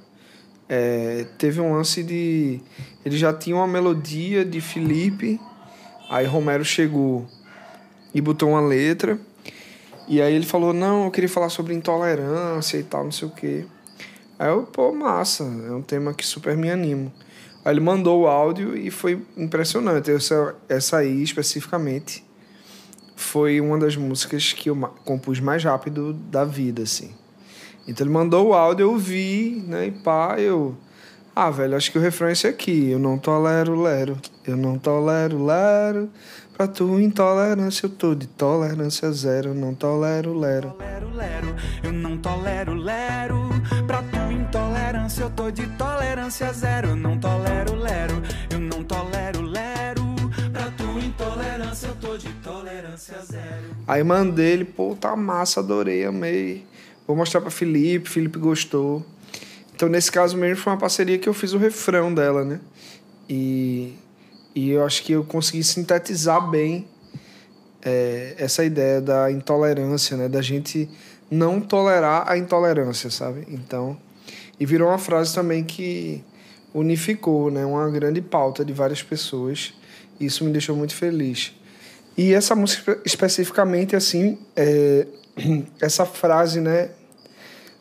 é, 0.69 1.25
teve 1.39 1.61
um 1.61 1.73
lance 1.73 2.03
de. 2.03 2.61
Ele 3.05 3.17
já 3.17 3.33
tinha 3.33 3.57
uma 3.57 3.67
melodia 3.67 4.45
de 4.45 4.61
Felipe 4.61 5.41
Aí 6.09 6.25
Romero 6.25 6.65
chegou 6.65 7.27
e 8.15 8.21
botou 8.21 8.51
uma 8.51 8.63
letra. 8.63 9.19
E 10.09 10.23
aí 10.23 10.35
ele 10.35 10.47
falou: 10.47 10.73
Não, 10.73 11.05
eu 11.05 11.11
queria 11.11 11.29
falar 11.29 11.51
sobre 11.51 11.75
intolerância 11.75 12.79
e 12.79 12.83
tal, 12.83 13.05
não 13.05 13.13
sei 13.13 13.29
o 13.29 13.31
quê. 13.31 13.67
Aí 14.39 14.49
eu, 14.49 14.63
pô, 14.63 14.91
massa, 14.93 15.45
é 15.45 15.73
um 15.73 15.83
tema 15.83 16.15
que 16.15 16.25
super 16.25 16.57
me 16.57 16.71
animo. 16.71 17.13
Aí 17.69 17.75
ele 17.75 17.81
mandou 17.81 18.23
o 18.23 18.27
áudio 18.27 18.75
e 18.75 18.91
foi 18.91 19.21
impressionante. 19.37 20.11
Essa, 20.11 20.55
essa 20.71 20.97
aí, 20.97 21.23
especificamente, 21.23 22.25
foi 23.15 23.61
uma 23.61 23.79
das 23.79 23.95
músicas 23.95 24.55
que 24.55 24.71
eu 24.71 24.77
compus 25.05 25.39
mais 25.39 25.63
rápido 25.63 26.15
da 26.15 26.47
vida, 26.47 26.85
assim. 26.85 27.11
Então 27.87 28.07
ele 28.07 28.15
mandou 28.15 28.49
o 28.49 28.55
áudio, 28.55 28.85
eu 28.85 28.97
vi, 28.97 29.63
né, 29.67 29.89
e 29.89 29.91
pá, 29.91 30.37
eu 30.39 30.79
ah, 31.37 31.51
velho, 31.51 31.77
acho 31.77 31.93
que 31.93 31.99
o 31.99 32.01
refrão 32.01 32.29
é 32.29 32.33
esse 32.33 32.47
aqui. 32.47 32.89
Eu 32.91 32.99
não 32.99 33.19
tolero 33.19 33.79
lero. 33.83 34.19
Eu 34.47 34.57
não 34.57 34.79
tolero 34.79 35.45
lero. 35.45 36.09
Pra 36.57 36.67
tua 36.67 37.03
intolerância 37.03 37.85
eu 37.85 37.91
tô 37.91 38.15
de 38.15 38.27
tolerância 38.27 39.13
zero. 39.13 39.51
Eu 39.51 39.55
não 39.55 39.75
tolero 39.75 40.33
lero. 40.37 40.75
Eu 41.85 41.93
não 41.93 42.17
tolero 42.17 42.73
lero. 42.73 43.51
Pra 43.87 44.03
tua 44.03 44.18
intolerância 44.49 45.23
eu 45.25 45.31
tô 45.31 45.51
de 45.51 45.67
tolerância 45.77 46.51
zero. 46.55 46.97
Não 46.97 47.19
tolero 47.19 47.75
lero. 47.75 48.23
Eu 48.51 48.59
não 48.59 48.83
tolero 48.83 49.43
lero. 49.43 50.03
Pra 50.51 50.71
tua 50.71 51.01
intolerância 51.01 51.89
eu 51.89 51.95
tô 51.97 52.17
de 52.17 52.33
tolerância 52.43 53.19
zero. 53.21 53.77
Aí 53.87 54.03
mandei 54.03 54.53
ele, 54.53 54.65
pô, 54.65 54.97
tá 54.99 55.15
massa, 55.15 55.61
adorei, 55.61 56.07
amei. 56.07 56.65
Vou 57.07 57.15
mostrar 57.15 57.43
pra 57.43 57.51
Felipe, 57.51 58.09
Felipe 58.09 58.39
gostou. 58.39 59.05
Então, 59.75 59.89
nesse 59.89 60.11
caso 60.11 60.37
mesmo, 60.37 60.63
foi 60.63 60.73
uma 60.73 60.79
parceria 60.79 61.19
que 61.19 61.29
eu 61.29 61.35
fiz 61.35 61.53
o 61.53 61.59
refrão 61.59 62.13
dela, 62.13 62.43
né? 62.43 62.59
E, 63.29 63.95
e 64.55 64.71
eu 64.71 64.85
acho 64.85 65.03
que 65.03 65.13
eu 65.13 65.25
consegui 65.25 65.63
sintetizar 65.63 66.51
bem 66.51 66.89
é, 67.83 68.35
essa 68.39 68.65
ideia 68.65 69.01
da 69.01 69.31
intolerância, 69.31 70.17
né? 70.17 70.27
Da 70.29 70.41
gente 70.41 70.89
não 71.31 71.61
tolerar 71.61 72.25
a 72.27 72.37
intolerância, 72.37 73.11
sabe? 73.11 73.47
Então, 73.49 73.97
e 74.59 74.67
virou 74.67 74.89
uma 74.89 74.99
frase 74.99 75.35
também 75.35 75.65
que 75.65 76.23
unificou, 76.75 77.51
né? 77.51 77.65
Uma 77.65 77.89
grande 77.91 78.21
pauta 78.21 78.65
de 78.65 78.73
várias 78.73 79.03
pessoas. 79.03 79.75
E 80.19 80.27
isso 80.27 80.45
me 80.45 80.51
deixou 80.51 80.77
muito 80.77 80.95
feliz. 80.95 81.53
E 82.17 82.35
essa 82.35 82.55
música 82.55 83.01
especificamente, 83.05 83.95
assim, 83.95 84.39
é, 84.57 85.07
essa 85.81 86.05
frase, 86.05 86.61
né? 86.61 86.91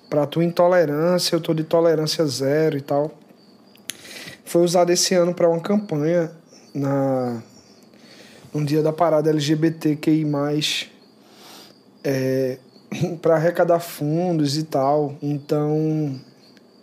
para 0.09 0.25
tua 0.25 0.43
intolerância, 0.43 1.35
eu 1.35 1.41
tô 1.41 1.53
de 1.53 1.63
tolerância 1.63 2.25
zero 2.25 2.77
e 2.77 2.81
tal. 2.81 3.11
Foi 4.45 4.63
usado 4.63 4.89
esse 4.91 5.13
ano 5.13 5.33
para 5.33 5.49
uma 5.49 5.59
campanha 5.59 6.31
na 6.73 7.41
um 8.53 8.63
dia 8.63 8.81
da 8.81 8.93
parada 8.93 9.29
LGBTQI+, 9.29 10.25
é, 12.03 12.57
para 13.21 13.35
arrecadar 13.35 13.79
fundos 13.79 14.57
e 14.57 14.63
tal. 14.63 15.15
Então, 15.21 16.19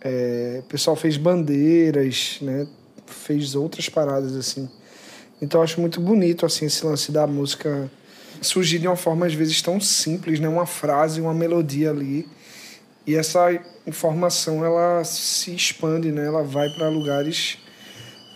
é, 0.05 0.59
o 0.59 0.67
pessoal 0.67 0.95
fez 0.95 1.17
bandeiras, 1.17 2.37
né? 2.41 2.67
Fez 3.07 3.55
outras 3.55 3.89
paradas 3.89 4.35
assim. 4.35 4.69
Então, 5.41 5.59
eu 5.59 5.63
acho 5.63 5.81
muito 5.81 5.99
bonito 5.99 6.45
assim 6.45 6.67
esse 6.67 6.85
lance 6.85 7.11
da 7.11 7.25
música 7.25 7.91
surgir 8.41 8.79
de 8.79 8.87
uma 8.87 8.95
forma 8.95 9.25
às 9.25 9.33
vezes 9.33 9.61
tão 9.61 9.81
simples, 9.81 10.39
né? 10.39 10.47
Uma 10.47 10.67
frase, 10.67 11.19
uma 11.19 11.33
melodia 11.33 11.89
ali 11.89 12.27
e 13.07 13.15
essa 13.15 13.51
informação 13.85 14.65
ela 14.65 15.03
se 15.03 15.53
expande, 15.53 16.11
né? 16.11 16.25
Ela 16.25 16.43
vai 16.43 16.67
para 16.69 16.89
lugares 16.89 17.59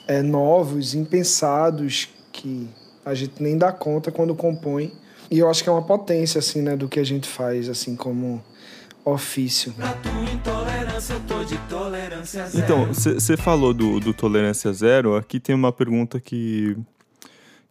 é, 0.08 0.22
novos, 0.22 0.94
impensados, 0.94 2.10
que 2.32 2.68
a 3.04 3.16
gente 3.16 3.42
nem 3.42 3.58
dá 3.58 3.72
conta 3.72 4.12
quando 4.12 4.36
compõe. 4.36 4.94
E 5.32 5.40
eu 5.40 5.50
acho 5.50 5.64
que 5.64 5.70
é 5.70 5.72
uma 5.72 5.82
potência, 5.82 6.38
assim, 6.38 6.62
né? 6.62 6.76
Do 6.76 6.88
que 6.88 7.00
a 7.00 7.04
gente 7.04 7.28
faz, 7.28 7.68
assim, 7.68 7.96
como 7.96 8.44
ofício. 9.04 9.74
Então, 12.60 12.86
você 12.94 13.38
falou 13.38 13.74
do, 13.74 14.00
do 14.00 14.13
Tolerância 14.13 14.72
Zero. 14.74 15.16
Aqui 15.16 15.39
tem 15.39 15.56
uma 15.56 15.72
pergunta 15.72 16.20
que 16.20 16.78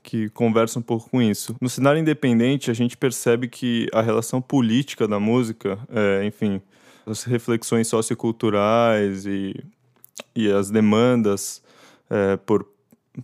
que 0.09 0.30
conversa 0.30 0.78
um 0.78 0.83
pouco 0.83 1.11
com 1.11 1.21
isso. 1.21 1.54
No 1.61 1.68
cenário 1.68 2.00
independente, 2.00 2.71
a 2.71 2.75
gente 2.75 2.97
percebe 2.97 3.47
que 3.47 3.88
a 3.92 4.00
relação 4.00 4.40
política 4.40 5.07
da 5.07 5.21
música, 5.21 5.78
é, 5.90 6.25
enfim, 6.25 6.62
as 7.04 7.25
reflexões 7.25 7.88
socioculturais 7.88 9.26
e, 9.26 9.54
e 10.35 10.50
as 10.50 10.71
demandas 10.71 11.62
é, 12.09 12.38
por, 12.38 12.66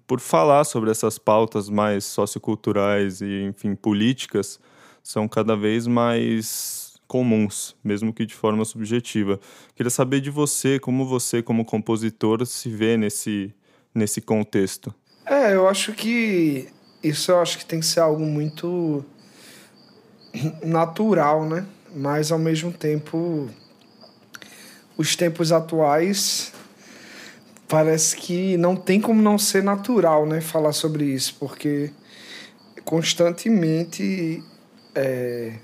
por 0.06 0.20
falar 0.20 0.64
sobre 0.64 0.90
essas 0.90 1.16
pautas 1.16 1.70
mais 1.70 2.04
socioculturais 2.04 3.22
e, 3.22 3.44
enfim, 3.44 3.74
políticas 3.74 4.60
são 5.02 5.26
cada 5.26 5.56
vez 5.56 5.86
mais 5.86 6.83
comuns, 7.14 7.76
mesmo 7.84 8.12
que 8.12 8.26
de 8.26 8.34
forma 8.34 8.64
subjetiva. 8.64 9.38
Queria 9.76 9.88
saber 9.88 10.20
de 10.20 10.30
você, 10.30 10.80
como 10.80 11.06
você, 11.06 11.40
como 11.40 11.64
compositor, 11.64 12.44
se 12.44 12.68
vê 12.68 12.96
nesse, 12.96 13.54
nesse 13.94 14.20
contexto. 14.20 14.92
É, 15.24 15.54
eu 15.54 15.68
acho 15.68 15.92
que 15.92 16.66
isso 17.04 17.30
eu 17.30 17.40
acho 17.40 17.56
que 17.58 17.64
tem 17.64 17.78
que 17.78 17.86
ser 17.86 18.00
algo 18.00 18.26
muito 18.26 19.04
natural, 20.64 21.48
né? 21.48 21.64
Mas 21.94 22.32
ao 22.32 22.38
mesmo 22.40 22.72
tempo 22.72 23.48
os 24.98 25.14
tempos 25.14 25.52
atuais 25.52 26.52
parece 27.68 28.16
que 28.16 28.56
não 28.56 28.74
tem 28.74 29.00
como 29.00 29.22
não 29.22 29.38
ser 29.38 29.62
natural, 29.62 30.26
né, 30.26 30.40
falar 30.40 30.72
sobre 30.72 31.04
isso, 31.04 31.36
porque 31.38 31.92
constantemente 32.84 34.42
é, 34.96 35.54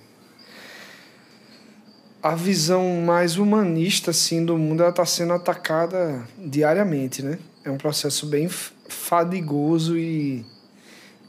a 2.22 2.34
visão 2.34 3.00
mais 3.00 3.38
humanista 3.38 4.10
assim 4.10 4.44
do 4.44 4.58
mundo 4.58 4.84
está 4.84 5.06
sendo 5.06 5.32
atacada 5.32 6.22
diariamente, 6.38 7.22
né? 7.22 7.38
É 7.64 7.70
um 7.70 7.78
processo 7.78 8.26
bem 8.26 8.46
fadigoso 8.48 9.96
e 9.96 10.44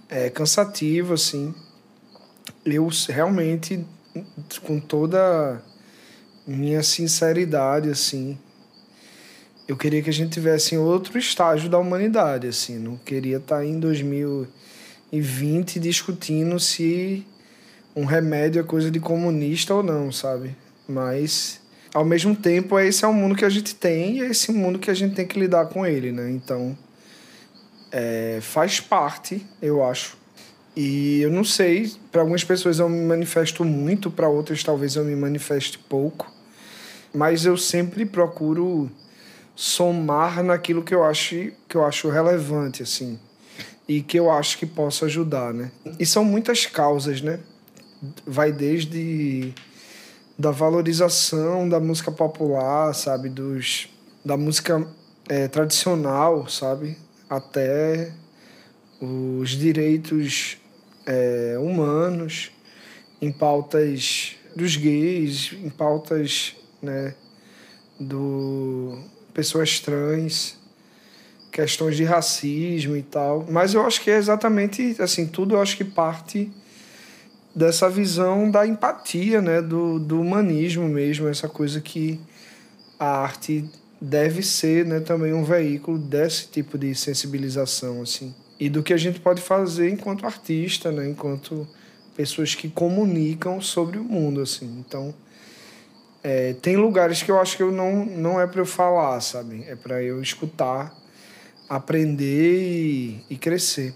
é, 0.09 0.29
cansativo 0.29 1.13
assim. 1.13 1.55
Eu 2.65 2.89
realmente 3.07 3.85
com 4.63 4.79
toda 4.79 5.61
minha 6.45 6.83
sinceridade 6.83 7.89
assim, 7.89 8.37
eu 9.67 9.75
queria 9.77 10.01
que 10.01 10.09
a 10.09 10.13
gente 10.13 10.33
tivesse 10.33 10.75
em 10.75 10.77
outro 10.77 11.17
estágio 11.17 11.69
da 11.69 11.79
humanidade 11.79 12.47
assim, 12.47 12.77
não 12.77 12.97
queria 12.97 13.37
estar 13.37 13.59
tá 13.59 13.65
em 13.65 13.79
2020 13.79 15.79
discutindo 15.79 16.59
se 16.59 17.25
um 17.95 18.03
remédio 18.03 18.59
é 18.59 18.63
coisa 18.63 18.91
de 18.91 18.99
comunista 18.99 19.73
ou 19.73 19.81
não, 19.81 20.11
sabe? 20.11 20.53
Mas 20.91 21.59
ao 21.93 22.05
mesmo 22.05 22.35
tempo 22.35 22.79
esse 22.79 23.03
é 23.03 23.07
o 23.07 23.13
mundo 23.13 23.35
que 23.35 23.45
a 23.45 23.49
gente 23.49 23.75
tem 23.75 24.17
e 24.17 24.21
é 24.21 24.27
esse 24.27 24.51
mundo 24.51 24.79
que 24.79 24.91
a 24.91 24.93
gente 24.93 25.15
tem 25.15 25.25
que 25.25 25.39
lidar 25.39 25.65
com 25.67 25.85
ele, 25.85 26.11
né? 26.11 26.29
Então 26.29 26.77
é, 27.91 28.39
faz 28.41 28.79
parte, 28.79 29.45
eu 29.61 29.83
acho. 29.83 30.17
E 30.75 31.21
eu 31.21 31.29
não 31.29 31.43
sei, 31.43 31.91
para 32.11 32.21
algumas 32.21 32.43
pessoas 32.43 32.79
eu 32.79 32.87
me 32.87 33.05
manifesto 33.05 33.65
muito, 33.65 34.09
para 34.09 34.29
outras 34.29 34.63
talvez 34.63 34.95
eu 34.95 35.03
me 35.03 35.15
manifeste 35.15 35.77
pouco, 35.77 36.31
mas 37.13 37.45
eu 37.45 37.57
sempre 37.57 38.05
procuro 38.05 38.89
somar 39.53 40.41
naquilo 40.41 40.81
que 40.81 40.95
eu 40.95 41.03
acho 41.03 41.51
que 41.67 41.75
eu 41.75 41.85
acho 41.85 42.09
relevante 42.09 42.81
assim 42.81 43.19
e 43.87 44.01
que 44.01 44.17
eu 44.17 44.31
acho 44.31 44.57
que 44.57 44.65
possa 44.65 45.05
ajudar, 45.05 45.53
né? 45.53 45.69
E 45.99 46.05
são 46.05 46.23
muitas 46.23 46.65
causas, 46.65 47.21
né? 47.21 47.39
Vai 48.25 48.53
desde 48.53 49.53
da 50.41 50.49
valorização 50.49 51.69
da 51.69 51.79
música 51.79 52.11
popular, 52.11 52.95
sabe, 52.95 53.29
dos 53.29 53.87
da 54.25 54.35
música 54.35 54.87
é, 55.29 55.47
tradicional, 55.47 56.47
sabe, 56.49 56.97
até 57.29 58.11
os 58.99 59.51
direitos 59.51 60.57
é, 61.05 61.57
humanos, 61.59 62.51
em 63.21 63.31
pautas 63.31 64.35
dos 64.55 64.75
gays, 64.75 65.53
em 65.63 65.69
pautas, 65.69 66.55
né, 66.81 67.13
do 67.99 68.97
pessoas 69.35 69.79
trans, 69.79 70.57
questões 71.51 71.95
de 71.95 72.03
racismo 72.03 72.97
e 72.97 73.03
tal. 73.03 73.45
Mas 73.47 73.75
eu 73.75 73.85
acho 73.85 74.01
que 74.01 74.09
é 74.09 74.17
exatamente 74.17 74.95
assim, 74.99 75.27
tudo 75.27 75.55
eu 75.55 75.61
acho 75.61 75.77
que 75.77 75.85
parte 75.85 76.51
dessa 77.55 77.89
visão 77.89 78.49
da 78.49 78.65
empatia, 78.65 79.41
né, 79.41 79.61
do, 79.61 79.99
do 79.99 80.19
humanismo 80.19 80.87
mesmo, 80.87 81.27
essa 81.27 81.49
coisa 81.49 81.81
que 81.81 82.19
a 82.97 83.19
arte 83.21 83.65
deve 83.99 84.41
ser, 84.41 84.85
né, 84.85 84.99
também 84.99 85.33
um 85.33 85.43
veículo 85.43 85.97
desse 85.97 86.47
tipo 86.47 86.77
de 86.77 86.95
sensibilização, 86.95 88.01
assim, 88.01 88.33
e 88.59 88.69
do 88.69 88.81
que 88.81 88.93
a 88.93 88.97
gente 88.97 89.19
pode 89.19 89.41
fazer 89.41 89.89
enquanto 89.89 90.25
artista, 90.25 90.91
né, 90.91 91.09
enquanto 91.09 91.67
pessoas 92.15 92.55
que 92.55 92.69
comunicam 92.69 93.59
sobre 93.61 93.97
o 93.97 94.03
mundo, 94.03 94.41
assim. 94.41 94.83
Então, 94.85 95.13
é, 96.23 96.53
tem 96.53 96.77
lugares 96.77 97.23
que 97.23 97.31
eu 97.31 97.39
acho 97.39 97.57
que 97.57 97.63
eu 97.63 97.71
não 97.71 98.05
não 98.05 98.39
é 98.39 98.45
para 98.45 98.61
eu 98.61 98.65
falar, 98.65 99.19
sabe? 99.21 99.63
É 99.67 99.75
para 99.75 100.03
eu 100.03 100.21
escutar, 100.21 100.95
aprender 101.67 102.61
e, 102.61 103.25
e 103.29 103.35
crescer. 103.37 103.93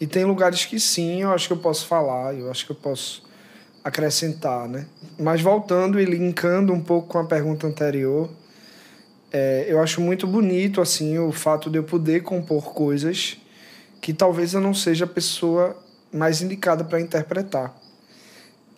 E 0.00 0.06
tem 0.06 0.24
lugares 0.24 0.64
que 0.64 0.78
sim, 0.78 1.22
eu 1.22 1.32
acho 1.32 1.48
que 1.48 1.52
eu 1.52 1.58
posso 1.58 1.86
falar, 1.86 2.34
eu 2.34 2.50
acho 2.50 2.64
que 2.64 2.72
eu 2.72 2.76
posso 2.76 3.22
acrescentar, 3.82 4.68
né? 4.68 4.86
Mas 5.18 5.40
voltando 5.40 6.00
e 6.00 6.04
linkando 6.04 6.72
um 6.72 6.80
pouco 6.80 7.08
com 7.08 7.18
a 7.18 7.24
pergunta 7.24 7.66
anterior, 7.66 8.30
é, 9.32 9.66
eu 9.68 9.80
acho 9.80 10.00
muito 10.00 10.26
bonito 10.26 10.80
assim 10.80 11.18
o 11.18 11.32
fato 11.32 11.68
de 11.68 11.78
eu 11.78 11.84
poder 11.84 12.22
compor 12.22 12.72
coisas 12.72 13.36
que 14.00 14.12
talvez 14.12 14.54
eu 14.54 14.60
não 14.60 14.72
seja 14.72 15.04
a 15.04 15.08
pessoa 15.08 15.76
mais 16.12 16.40
indicada 16.40 16.84
para 16.84 17.00
interpretar. 17.00 17.76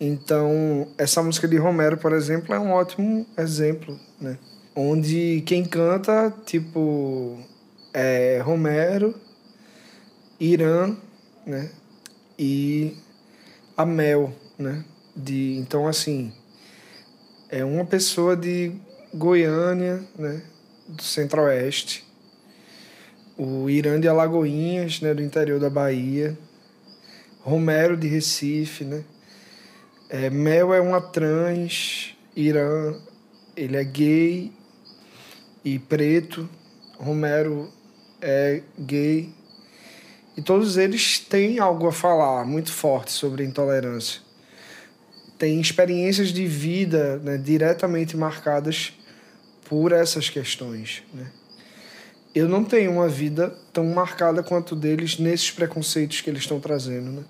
Então, 0.00 0.88
essa 0.96 1.22
música 1.22 1.46
de 1.46 1.58
Romero, 1.58 1.98
por 1.98 2.12
exemplo, 2.12 2.54
é 2.54 2.58
um 2.58 2.70
ótimo 2.70 3.26
exemplo, 3.36 3.98
né? 4.18 4.38
Onde 4.74 5.42
quem 5.44 5.64
canta, 5.64 6.32
tipo, 6.46 7.38
é 7.92 8.40
Romero, 8.42 9.14
Irã 10.38 10.96
né? 11.46 11.70
E 12.38 12.96
a 13.76 13.84
Mel, 13.84 14.32
né? 14.58 14.84
De, 15.14 15.56
então, 15.56 15.86
assim, 15.86 16.32
é 17.48 17.64
uma 17.64 17.84
pessoa 17.84 18.36
de 18.36 18.72
Goiânia, 19.12 20.04
né? 20.18 20.42
Do 20.88 21.02
centro-oeste. 21.02 22.04
O 23.36 23.68
Irã 23.70 23.98
de 23.98 24.08
Alagoinhas, 24.08 25.00
né? 25.00 25.14
Do 25.14 25.22
interior 25.22 25.58
da 25.58 25.70
Bahia. 25.70 26.38
Romero 27.40 27.96
de 27.96 28.06
Recife, 28.06 28.84
né? 28.84 29.04
É, 30.08 30.28
Mel 30.28 30.74
é 30.74 30.80
uma 30.80 31.00
trans, 31.00 32.16
Irã, 32.34 32.94
ele 33.56 33.76
é 33.76 33.84
gay 33.84 34.52
e 35.64 35.78
preto. 35.78 36.48
Romero 36.98 37.72
é 38.20 38.62
gay 38.78 39.32
e 40.36 40.42
todos 40.42 40.76
eles 40.76 41.18
têm 41.18 41.58
algo 41.58 41.86
a 41.88 41.92
falar 41.92 42.44
muito 42.44 42.72
forte 42.72 43.12
sobre 43.12 43.44
intolerância. 43.44 44.20
Têm 45.38 45.60
experiências 45.60 46.28
de 46.28 46.46
vida 46.46 47.18
né, 47.18 47.36
diretamente 47.38 48.16
marcadas 48.16 48.92
por 49.68 49.92
essas 49.92 50.28
questões. 50.28 51.02
Né? 51.12 51.26
Eu 52.34 52.48
não 52.48 52.64
tenho 52.64 52.92
uma 52.92 53.08
vida 53.08 53.50
tão 53.72 53.84
marcada 53.86 54.42
quanto 54.42 54.76
deles 54.76 55.18
nesses 55.18 55.50
preconceitos 55.50 56.20
que 56.20 56.30
eles 56.30 56.42
estão 56.42 56.60
trazendo. 56.60 57.10
Né? 57.10 57.24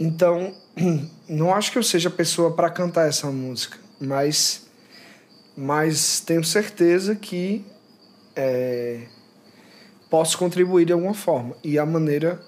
Então, 0.00 0.54
não 1.28 1.54
acho 1.54 1.72
que 1.72 1.78
eu 1.78 1.82
seja 1.82 2.08
a 2.08 2.12
pessoa 2.12 2.52
para 2.54 2.70
cantar 2.70 3.08
essa 3.08 3.30
música, 3.30 3.78
mas, 4.00 4.66
mas 5.56 6.20
tenho 6.20 6.44
certeza 6.44 7.16
que 7.16 7.64
é, 8.36 9.02
posso 10.10 10.38
contribuir 10.38 10.86
de 10.86 10.92
alguma 10.92 11.14
forma. 11.14 11.56
E 11.62 11.78
a 11.78 11.86
maneira 11.86 12.40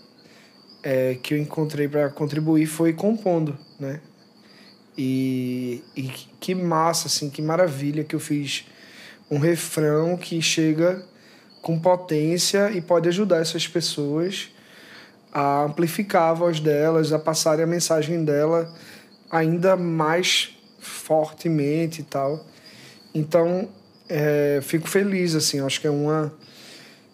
é, 0.83 1.17
que 1.23 1.35
eu 1.35 1.39
encontrei 1.39 1.89
para 1.89 2.09
contribuir 2.11 2.67
foi 2.67 2.93
compondo, 2.93 3.57
né? 3.79 4.01
E, 4.97 5.83
e 5.97 6.03
que 6.41 6.55
massa, 6.55 7.07
assim, 7.07 7.31
que 7.31 7.41
maravilha 7.41 8.05
que 8.05 8.15
eu 8.15 8.21
fiz 8.21 8.67
um 9.31 9.39
refrão 9.39 10.17
que 10.17 10.43
chega 10.43 11.05
com 11.63 11.79
potência 11.79 12.71
e 12.71 12.81
pode 12.81 13.09
ajudar 13.09 13.41
essas 13.41 13.67
pessoas 13.67 14.51
a 15.33 15.65
amplificar 15.65 16.31
a 16.31 16.35
voz 16.35 16.59
delas, 16.59 17.13
a 17.13 17.19
passarem 17.19 17.63
a 17.63 17.67
mensagem 17.67 18.25
dela 18.25 18.75
ainda 19.31 19.77
mais 19.77 20.59
fortemente 20.81 22.01
e 22.01 22.05
tal. 22.05 22.45
Então, 23.15 23.69
é, 24.09 24.59
fico 24.63 24.89
feliz, 24.89 25.35
assim, 25.35 25.61
acho 25.61 25.81
que 25.81 25.87
é 25.87 25.91
uma 25.91 26.33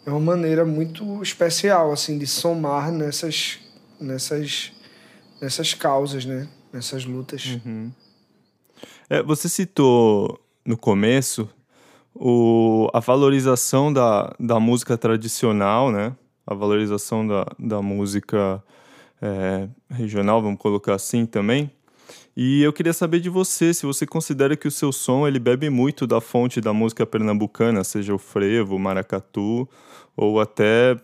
é 0.07 0.11
uma 0.11 0.21
maneira 0.21 0.65
muito 0.65 1.21
especial 1.21 1.93
assim 1.93 2.17
de 2.17 2.27
somar 2.27 2.93
nessas 2.93 3.59
nessas 4.01 4.73
nessas 5.41 5.75
causas, 5.75 6.25
né? 6.25 6.49
Nessas 6.73 7.05
lutas. 7.05 7.59
Uhum. 7.65 7.91
É, 9.11 9.23
você 9.23 9.49
citou 9.49 10.41
no 10.65 10.77
começo 10.77 11.49
o, 12.15 12.89
a 12.93 13.01
valorização 13.01 13.93
da, 13.93 14.35
da 14.39 14.59
música 14.61 14.97
tradicional, 14.97 15.91
né? 15.91 16.15
A 16.47 16.55
valorização 16.55 17.27
da, 17.27 17.47
da 17.59 17.83
música 17.83 18.63
é, 19.21 19.69
regional, 19.91 20.41
vamos 20.41 20.59
colocar 20.59 20.95
assim 20.95 21.27
também. 21.27 21.71
E 22.37 22.63
eu 22.63 22.73
queria 22.73 22.93
saber 22.93 23.21
de 23.21 23.31
você, 23.31 23.73
se 23.73 23.87
você 23.87 24.07
considera 24.07 24.57
que 24.57 24.69
o 24.69 24.71
seu 24.71 24.93
som 24.93 25.27
ele 25.27 25.39
bebe 25.39 25.71
muito 25.71 26.07
da 26.07 26.21
fonte 26.21 26.61
da 26.61 26.73
música 26.73 27.07
pernambucana, 27.07 27.83
seja 27.83 28.15
o 28.15 28.19
frevo, 28.19 28.77
o 28.77 28.79
maracatu, 28.79 29.69
ou 30.17 30.41
até 30.41 30.97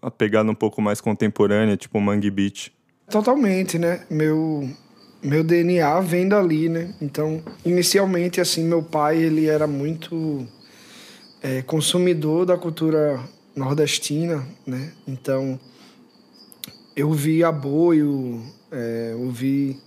a 0.00 0.10
pegada 0.10 0.50
um 0.50 0.54
pouco 0.54 0.80
mais 0.80 1.00
contemporânea, 1.00 1.76
tipo 1.76 2.00
Mangue 2.00 2.30
Beat. 2.30 2.70
Totalmente, 3.10 3.78
né? 3.78 4.04
Meu 4.10 4.68
meu 5.22 5.42
DNA 5.42 6.00
vem 6.00 6.28
dali, 6.28 6.68
né? 6.68 6.94
Então, 7.00 7.42
inicialmente, 7.64 8.40
assim, 8.42 8.62
meu 8.62 8.82
pai 8.82 9.22
ele 9.22 9.46
era 9.46 9.66
muito 9.66 10.46
é, 11.42 11.62
consumidor 11.62 12.44
da 12.44 12.58
cultura 12.58 13.18
nordestina, 13.56 14.46
né? 14.66 14.92
Então, 15.08 15.58
eu 16.94 17.10
vi 17.10 17.42
aboio, 17.42 18.42
é, 18.70 19.14
ouvi 19.16 19.80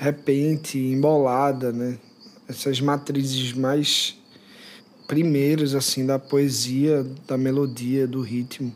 repente, 0.00 0.78
embolada, 0.78 1.72
né? 1.72 1.98
Essas 2.48 2.80
matrizes 2.80 3.52
mais 3.52 4.19
primeiros 5.10 5.74
assim 5.74 6.06
da 6.06 6.20
poesia, 6.20 7.04
da 7.26 7.36
melodia, 7.36 8.06
do 8.06 8.20
ritmo, 8.20 8.72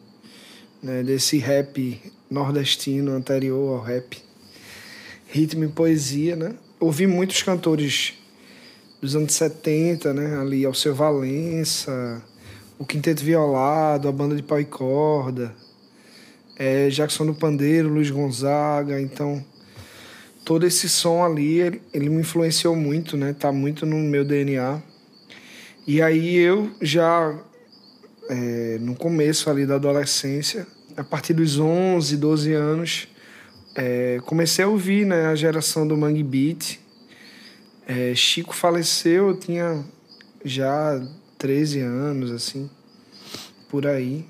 né? 0.83 1.01
Desse 1.05 1.39
rap 1.39 2.03
nordestino 2.29 3.13
anterior 3.13 3.79
ao 3.79 3.81
rap. 3.81 4.21
Ritmo 5.29 5.63
e 5.63 5.69
poesia, 5.69 6.35
né? 6.35 6.57
Ouvi 6.81 7.07
muitos 7.07 7.41
cantores 7.45 8.15
dos 9.01 9.15
anos 9.15 9.33
70, 9.33 10.13
né? 10.13 10.37
Ali 10.37 10.67
Alceu 10.67 10.93
Valença, 10.93 12.21
o 12.81 12.85
Quinteto 12.85 13.23
Violado, 13.23 14.09
a 14.09 14.13
banda 14.13 14.35
de 14.35 14.43
pau 14.43 14.61
e 14.61 14.65
corda, 14.65 15.55
é, 16.59 16.89
Jackson 16.89 17.27
do 17.27 17.35
Pandeiro, 17.35 17.89
Luiz 17.89 18.11
Gonzaga, 18.11 19.01
então 19.01 19.41
todo 20.45 20.67
esse 20.67 20.89
som 20.89 21.23
ali, 21.23 21.61
ele, 21.61 21.81
ele 21.93 22.09
me 22.09 22.23
influenciou 22.23 22.75
muito, 22.75 23.17
né? 23.17 23.37
Tá 23.39 23.53
muito 23.53 23.87
no 23.87 23.99
meu 23.99 24.25
DNA. 24.25 24.83
E 25.87 26.01
aí 26.01 26.37
eu 26.37 26.71
já, 26.81 27.39
é, 28.31 28.79
no 28.81 28.97
começo 28.97 29.51
ali 29.51 29.67
da 29.67 29.75
adolescência, 29.75 30.67
a 30.97 31.05
partir 31.05 31.35
dos 31.35 31.59
11, 31.59 32.17
12 32.17 32.53
anos, 32.55 33.09
é, 33.77 34.19
comecei 34.25 34.65
a 34.65 34.69
ouvir 34.69 35.05
né, 35.05 35.27
a 35.27 35.35
geração 35.35 35.87
do 35.87 35.95
Mangue 35.95 36.23
Beat. 36.23 36.81
É, 37.87 38.15
Chico 38.15 38.55
faleceu, 38.55 39.29
eu 39.29 39.39
tinha 39.39 39.85
já 40.43 41.07
13 41.37 41.81
anos, 41.81 42.31
assim, 42.31 42.71
por 43.69 43.87
aí. 43.87 44.25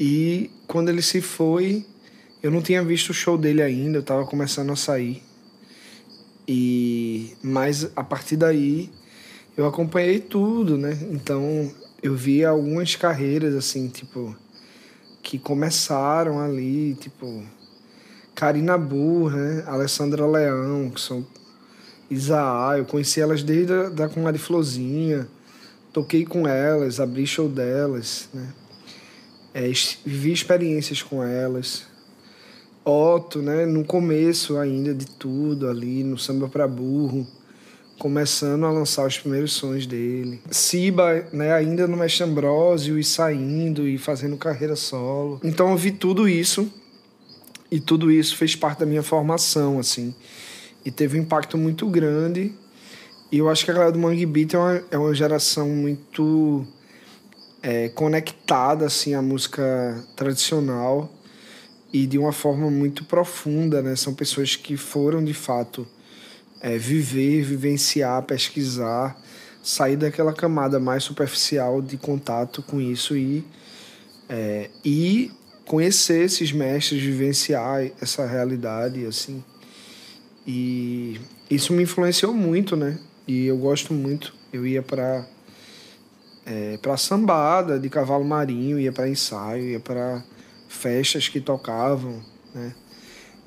E 0.00 0.50
quando 0.66 0.88
ele 0.88 1.00
se 1.00 1.20
foi, 1.20 1.86
eu 2.42 2.50
não 2.50 2.60
tinha 2.60 2.82
visto 2.82 3.10
o 3.10 3.14
show 3.14 3.38
dele 3.38 3.62
ainda, 3.62 3.98
eu 3.98 4.02
estava 4.02 4.26
começando 4.26 4.72
a 4.72 4.76
sair. 4.76 5.22
E 6.48 7.36
mas 7.40 7.88
a 7.94 8.02
partir 8.02 8.36
daí 8.36 8.90
eu 9.56 9.66
acompanhei 9.66 10.18
tudo, 10.20 10.78
né? 10.78 10.98
Então 11.10 11.70
eu 12.02 12.14
vi 12.14 12.44
algumas 12.44 12.96
carreiras 12.96 13.54
assim, 13.54 13.88
tipo 13.88 14.36
que 15.22 15.38
começaram 15.38 16.40
ali, 16.40 16.94
tipo 16.94 17.44
Karina 18.34 18.76
Burr, 18.76 19.36
né? 19.36 19.64
Alessandra 19.66 20.26
Leão, 20.26 20.90
que 20.90 21.00
são 21.00 21.24
Isaá, 22.10 22.76
eu 22.76 22.84
conheci 22.84 23.20
elas 23.20 23.42
desde 23.42 23.72
a, 23.72 23.88
da 23.88 24.08
Comadre 24.08 24.40
Florzinha, 24.40 25.28
toquei 25.92 26.24
com 26.24 26.46
elas, 26.46 26.98
abri 26.98 27.26
show 27.26 27.48
delas, 27.48 28.28
né? 28.34 28.52
É, 29.54 29.70
vivi 30.04 30.32
experiências 30.32 31.02
com 31.02 31.22
elas. 31.22 31.84
Otto, 32.84 33.40
né? 33.40 33.64
No 33.66 33.84
começo 33.84 34.56
ainda 34.56 34.94
de 34.94 35.06
tudo 35.06 35.68
ali, 35.68 36.02
no 36.02 36.18
Samba 36.18 36.48
para 36.48 36.66
Burro, 36.66 37.26
começando 38.02 38.66
a 38.66 38.70
lançar 38.72 39.06
os 39.06 39.16
primeiros 39.16 39.52
sons 39.52 39.86
dele. 39.86 40.42
Siba, 40.50 41.24
né? 41.32 41.52
Ainda 41.52 41.86
no 41.86 41.96
Mestre 41.96 42.24
Ambrosio 42.24 42.98
e 42.98 43.04
saindo 43.04 43.86
e 43.86 43.96
fazendo 43.96 44.36
carreira 44.36 44.74
solo. 44.74 45.40
Então 45.44 45.70
eu 45.70 45.76
vi 45.76 45.92
tudo 45.92 46.28
isso 46.28 46.68
e 47.70 47.78
tudo 47.78 48.10
isso 48.10 48.36
fez 48.36 48.56
parte 48.56 48.80
da 48.80 48.86
minha 48.86 49.04
formação, 49.04 49.78
assim. 49.78 50.12
E 50.84 50.90
teve 50.90 51.16
um 51.16 51.22
impacto 51.22 51.56
muito 51.56 51.86
grande. 51.86 52.52
E 53.30 53.38
eu 53.38 53.48
acho 53.48 53.64
que 53.64 53.70
a 53.70 53.74
galera 53.74 53.92
do 53.92 54.00
Mangue 54.00 54.26
Beat 54.26 54.54
é 54.54 54.58
uma, 54.58 54.84
é 54.90 54.98
uma 54.98 55.14
geração 55.14 55.68
muito 55.68 56.66
é, 57.62 57.88
conectada, 57.90 58.84
assim, 58.84 59.14
à 59.14 59.22
música 59.22 60.04
tradicional 60.16 61.08
e 61.92 62.04
de 62.04 62.18
uma 62.18 62.32
forma 62.32 62.68
muito 62.68 63.04
profunda, 63.04 63.80
né? 63.80 63.94
São 63.94 64.12
pessoas 64.12 64.56
que 64.56 64.76
foram, 64.76 65.22
de 65.22 65.34
fato, 65.34 65.86
é, 66.62 66.78
viver, 66.78 67.42
vivenciar, 67.42 68.22
pesquisar, 68.22 69.20
sair 69.62 69.96
daquela 69.96 70.32
camada 70.32 70.78
mais 70.78 71.02
superficial 71.02 71.82
de 71.82 71.96
contato 71.96 72.62
com 72.62 72.80
isso 72.80 73.16
e, 73.16 73.44
é, 74.28 74.70
e 74.84 75.30
conhecer 75.66 76.24
esses 76.24 76.52
mestres, 76.52 77.02
vivenciar 77.02 77.90
essa 78.00 78.24
realidade, 78.24 79.04
assim. 79.04 79.42
E 80.46 81.20
isso 81.50 81.72
me 81.72 81.82
influenciou 81.82 82.32
muito, 82.32 82.76
né? 82.76 82.98
E 83.26 83.46
eu 83.46 83.58
gosto 83.58 83.92
muito. 83.92 84.34
Eu 84.52 84.66
ia 84.66 84.82
para 84.82 85.26
é, 86.44 86.76
para 86.78 86.96
sambada 86.96 87.78
de 87.78 87.88
cavalo 87.88 88.24
marinho, 88.24 88.78
ia 88.78 88.92
para 88.92 89.08
ensaio, 89.08 89.64
ia 89.64 89.80
para 89.80 90.24
festas 90.68 91.28
que 91.28 91.40
tocavam, 91.40 92.20
né? 92.54 92.74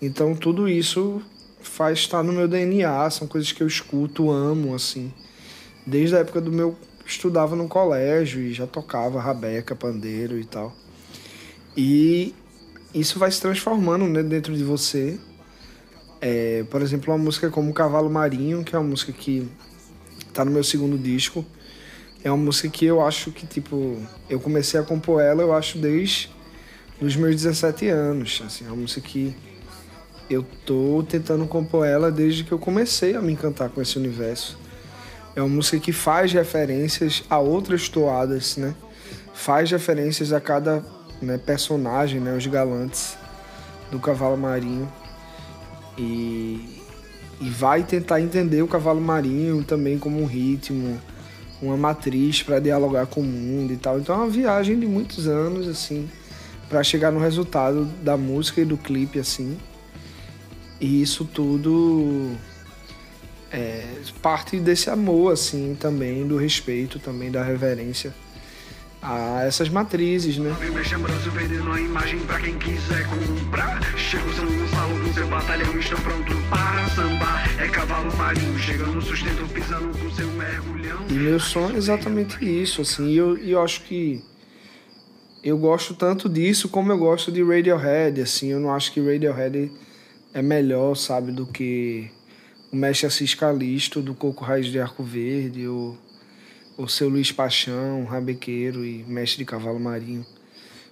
Então 0.01 0.36
tudo 0.36 0.67
isso 0.67 1.21
faz 1.67 1.99
estar 1.99 2.23
no 2.23 2.32
meu 2.32 2.47
DNA, 2.47 3.10
são 3.10 3.28
coisas 3.28 3.51
que 3.51 3.62
eu 3.62 3.67
escuto, 3.67 4.32
amo, 4.32 4.73
assim. 4.73 5.12
Desde 5.86 6.15
a 6.15 6.19
época 6.19 6.41
do 6.41 6.51
meu 6.51 6.75
estudava 7.06 7.56
no 7.56 7.67
colégio 7.67 8.41
e 8.41 8.54
já 8.54 8.65
tocava 8.65 9.21
rabeca, 9.21 9.75
pandeiro 9.75 10.39
e 10.39 10.45
tal. 10.45 10.75
E 11.78 12.34
isso 12.93 13.19
vai 13.19 13.32
se 13.32 13.41
transformando 13.41 14.06
né, 14.06 14.23
dentro 14.23 14.56
de 14.56 14.63
você. 14.63 15.19
É, 16.21 16.63
por 16.69 16.82
exemplo, 16.82 17.13
uma 17.13 17.23
música 17.23 17.49
como 17.49 17.73
Cavalo 17.73 18.10
Marinho, 18.10 18.63
que 18.63 18.75
é 18.75 18.80
uma 18.80 18.89
música 18.89 19.12
que 19.12 19.47
tá 20.34 20.43
no 20.43 20.51
meu 20.51 20.63
segundo 20.63 20.97
disco. 20.97 21.45
É 22.23 22.32
uma 22.32 22.43
música 22.43 22.69
que 22.69 22.86
eu 22.86 23.06
acho 23.06 23.32
que, 23.32 23.45
tipo, 23.45 24.01
eu 24.30 24.39
comecei 24.39 24.80
a 24.80 24.84
compor 24.84 25.21
ela, 25.21 25.43
eu 25.43 25.54
acho, 25.54 25.78
desde 25.78 26.32
os 26.99 27.15
meus 27.15 27.36
17 27.36 27.88
anos. 27.89 28.41
Assim, 28.43 28.65
é 28.65 28.67
uma 28.67 28.78
música 28.78 29.01
que 29.01 29.36
eu 30.30 30.44
tô 30.66 31.04
tentando 31.08 31.46
compor 31.46 31.86
ela 31.86 32.12
desde 32.12 32.44
que 32.44 32.52
eu 32.52 32.60
comecei 32.60 33.16
a 33.16 33.22
me 33.22 33.34
encantar 33.34 33.70
com 33.70 33.82
esse 33.82 33.98
universo. 33.98 34.58
É 35.36 35.42
uma 35.42 35.50
música 35.50 35.80
que 35.80 35.92
faz 35.92 36.32
referências 36.32 37.24
a 37.30 37.40
outras 37.40 37.90
toadas, 37.90 38.58
né? 38.58 38.74
Faz 39.34 39.70
referências 39.70 40.32
a 40.32 40.40
cada 40.40 40.84
né, 41.22 41.38
personagem, 41.38 42.20
né, 42.22 42.36
os 42.36 42.48
galantes 42.48 43.18
do 43.92 44.00
cavalo 44.00 44.38
marinho. 44.38 44.92
E, 45.98 46.82
e 47.40 47.50
vai 47.50 47.84
tentar 47.84 48.22
entender 48.22 48.62
o 48.62 48.68
cavalo 48.68 49.02
marinho 49.02 49.64
também 49.64 50.00
como 50.00 50.22
um 50.22 50.26
ritmo, 50.26 51.00
uma 51.62 51.78
matriz 51.78 52.42
para 52.42 52.60
dialogar 52.60 53.06
com 53.06 53.22
o 53.22 53.24
mundo 53.24 53.74
e 53.74 53.78
tal. 53.78 54.00
Então 54.00 54.16
é 54.16 54.18
uma 54.20 54.30
viagem 54.30 54.80
de 54.80 54.88
muitos 54.88 55.28
anos, 55.28 55.68
assim, 55.68 56.10
para 56.70 56.82
chegar 56.84 57.12
no 57.12 57.20
resultado 57.20 57.86
da 58.02 58.18
música 58.18 58.62
e 58.62 58.66
do 58.66 58.78
clipe, 58.78 59.20
assim. 59.20 59.58
E 60.86 61.02
isso 61.02 61.26
tudo 61.26 62.38
é 63.52 63.88
parte 64.21 64.60
desse 64.60 64.88
amor, 64.88 65.34
assim, 65.34 65.76
também, 65.80 66.28
do 66.28 66.38
respeito, 66.38 67.00
também 67.00 67.32
da 67.32 67.43
reverência 67.43 68.13
a 69.02 69.43
essas 69.43 69.67
matrizes, 69.67 70.38
né? 70.38 70.56
E 81.10 81.13
meu 81.13 81.39
som 81.39 81.71
é 81.71 81.78
exatamente 81.78 82.45
isso, 82.45 82.82
assim, 82.84 83.08
e 83.08 83.17
eu, 83.17 83.36
eu 83.38 83.60
acho 83.60 83.82
que 83.82 84.24
eu 85.43 85.58
gosto 85.58 85.95
tanto 85.95 86.30
disso 86.30 86.69
como 86.69 86.91
eu 86.91 86.98
gosto 86.98 87.32
de 87.32 87.43
Radiohead, 87.43 88.21
assim, 88.21 88.52
eu 88.52 88.60
não 88.60 88.71
acho 88.71 88.91
que 88.91 89.00
Radiohead 89.00 89.71
é 90.36 90.41
melhor, 90.41 90.95
sabe, 90.95 91.32
do 91.32 91.48
que 91.48 92.12
o 92.69 92.76
Mestre 92.76 93.08
Assis 93.08 93.34
Calisto, 93.34 94.02
do 94.02 94.13
Coco 94.13 94.43
Raiz 94.43 94.65
de 94.67 94.78
Arco 94.78 95.02
Verde, 95.02 95.65
ou 95.65 95.98
o 96.78 96.89
seu 96.89 97.08
Luiz 97.08 97.32
Paixão, 97.32 98.04
rabequeiro 98.04 98.84
e 98.84 99.06
mestre 99.06 99.38
de 99.38 99.45
cavalo 99.45 99.80
marinho. 99.80 100.26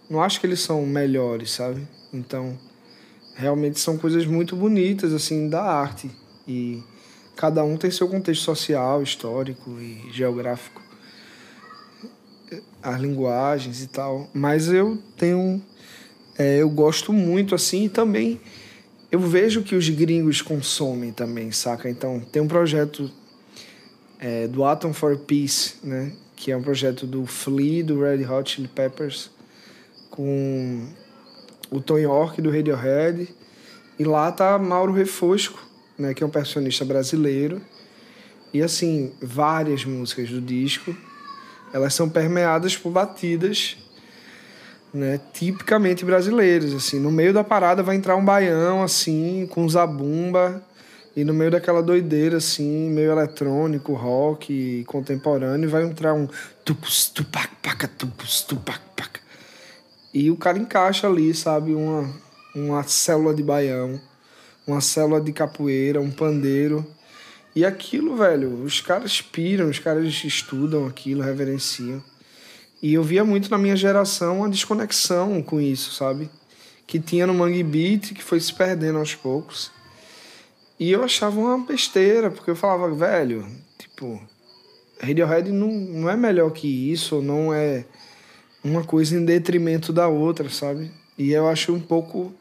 Não 0.09 0.23
acho 0.23 0.39
que 0.39 0.47
eles 0.47 0.61
são 0.61 0.85
melhores, 0.85 1.51
sabe? 1.51 1.85
Então, 2.13 2.57
realmente 3.35 3.81
são 3.81 3.97
coisas 3.97 4.25
muito 4.25 4.55
bonitas 4.55 5.11
assim 5.11 5.49
da 5.49 5.61
arte 5.61 6.09
e 6.47 6.81
cada 7.35 7.65
um 7.65 7.75
tem 7.75 7.91
seu 7.91 8.07
contexto 8.07 8.43
social, 8.43 9.03
histórico 9.03 9.71
e 9.71 10.09
geográfico, 10.13 10.81
as 12.81 13.01
linguagens 13.01 13.83
e 13.83 13.87
tal. 13.87 14.29
Mas 14.33 14.69
eu 14.69 14.97
tenho, 15.17 15.61
é, 16.37 16.61
eu 16.61 16.69
gosto 16.69 17.11
muito 17.11 17.53
assim 17.53 17.85
e 17.85 17.89
também 17.89 18.39
eu 19.13 19.19
vejo 19.19 19.61
que 19.61 19.75
os 19.75 19.87
gringos 19.89 20.41
consomem 20.41 21.11
também, 21.11 21.51
saca? 21.51 21.87
Então 21.87 22.19
tem 22.19 22.41
um 22.41 22.47
projeto 22.47 23.11
é, 24.19 24.47
do 24.47 24.65
Atom 24.65 24.91
for 24.91 25.15
Peace, 25.19 25.75
né? 25.83 26.13
Que 26.35 26.51
é 26.51 26.57
um 26.57 26.63
projeto 26.63 27.05
do 27.05 27.23
Flea, 27.27 27.83
do 27.83 28.01
Red 28.01 28.25
Hot 28.25 28.49
Chili 28.49 28.67
Peppers, 28.67 29.29
com 30.09 30.87
o 31.69 31.79
Tom 31.79 31.99
York 31.99 32.41
do 32.41 32.49
Radiohead. 32.49 33.29
E 33.99 34.03
lá 34.03 34.31
tá 34.31 34.57
Mauro 34.57 34.91
Refosco, 34.91 35.63
né? 35.95 36.15
Que 36.15 36.23
é 36.23 36.25
um 36.25 36.31
percussionista 36.31 36.83
brasileiro. 36.83 37.61
E 38.51 38.63
assim, 38.63 39.13
várias 39.21 39.85
músicas 39.85 40.27
do 40.27 40.41
disco, 40.41 40.97
elas 41.71 41.93
são 41.93 42.09
permeadas 42.09 42.75
por 42.75 42.91
batidas 42.91 43.77
né, 44.93 45.19
tipicamente 45.33 46.05
brasileiras, 46.05 46.73
assim. 46.73 46.99
No 46.99 47.11
meio 47.11 47.33
da 47.33 47.43
parada 47.43 47.81
vai 47.81 47.95
entrar 47.95 48.15
um 48.15 48.23
baião 48.23 48.83
assim, 48.83 49.47
com 49.49 49.67
zabumba, 49.67 50.63
e 51.15 51.23
no 51.23 51.33
meio 51.33 51.51
daquela 51.51 51.81
doideira, 51.81 52.37
assim, 52.37 52.89
meio 52.89 53.11
eletrônico, 53.11 53.93
rock 53.93 54.83
contemporâneo, 54.87 55.69
vai 55.69 55.83
entrar 55.83 56.13
um 56.13 56.27
tupus, 56.65 57.07
tupac, 57.07 57.49
paca, 57.61 57.87
tupus, 57.87 58.41
tupac, 58.41 58.81
paca. 58.95 59.19
E 60.13 60.29
o 60.29 60.35
cara 60.35 60.57
encaixa 60.57 61.07
ali, 61.07 61.33
sabe, 61.33 61.73
uma, 61.73 62.09
uma 62.55 62.83
célula 62.83 63.33
de 63.33 63.43
baião, 63.43 63.99
uma 64.65 64.81
célula 64.81 65.21
de 65.21 65.31
capoeira, 65.31 66.01
um 66.01 66.11
pandeiro. 66.11 66.85
E 67.55 67.63
aquilo, 67.63 68.15
velho, 68.15 68.63
os 68.63 68.81
caras 68.81 69.21
piram, 69.21 69.69
os 69.69 69.77
caras 69.77 70.05
estudam 70.23 70.87
aquilo, 70.87 71.21
reverenciam. 71.21 72.03
E 72.83 72.95
eu 72.95 73.01
via 73.01 73.23
muito 73.23 73.49
na 73.49 73.57
minha 73.57 73.77
geração 73.77 74.39
uma 74.39 74.49
desconexão 74.49 75.41
com 75.41 75.61
isso, 75.61 75.93
sabe? 75.93 76.29
Que 76.85 76.99
tinha 76.99 77.25
no 77.25 77.33
Mangue 77.33 77.63
Beat, 77.63 78.13
que 78.13 78.21
foi 78.21 78.41
se 78.41 78.53
perdendo 78.53 78.97
aos 78.99 79.15
poucos. 79.15 79.71
E 80.77 80.91
eu 80.91 81.01
achava 81.01 81.39
uma 81.39 81.57
besteira, 81.59 82.29
porque 82.29 82.51
eu 82.51 82.57
falava, 82.57 82.93
velho, 82.93 83.47
tipo, 83.79 84.21
Radiohead 84.99 85.49
não, 85.49 85.69
não 85.69 86.09
é 86.09 86.17
melhor 86.17 86.51
que 86.51 86.67
isso, 86.91 87.21
não 87.21 87.53
é 87.53 87.85
uma 88.61 88.83
coisa 88.83 89.15
em 89.15 89.23
detrimento 89.23 89.93
da 89.93 90.09
outra, 90.09 90.49
sabe? 90.49 90.91
E 91.17 91.31
eu 91.31 91.47
acho 91.47 91.73
um 91.73 91.79
pouco 91.79 92.33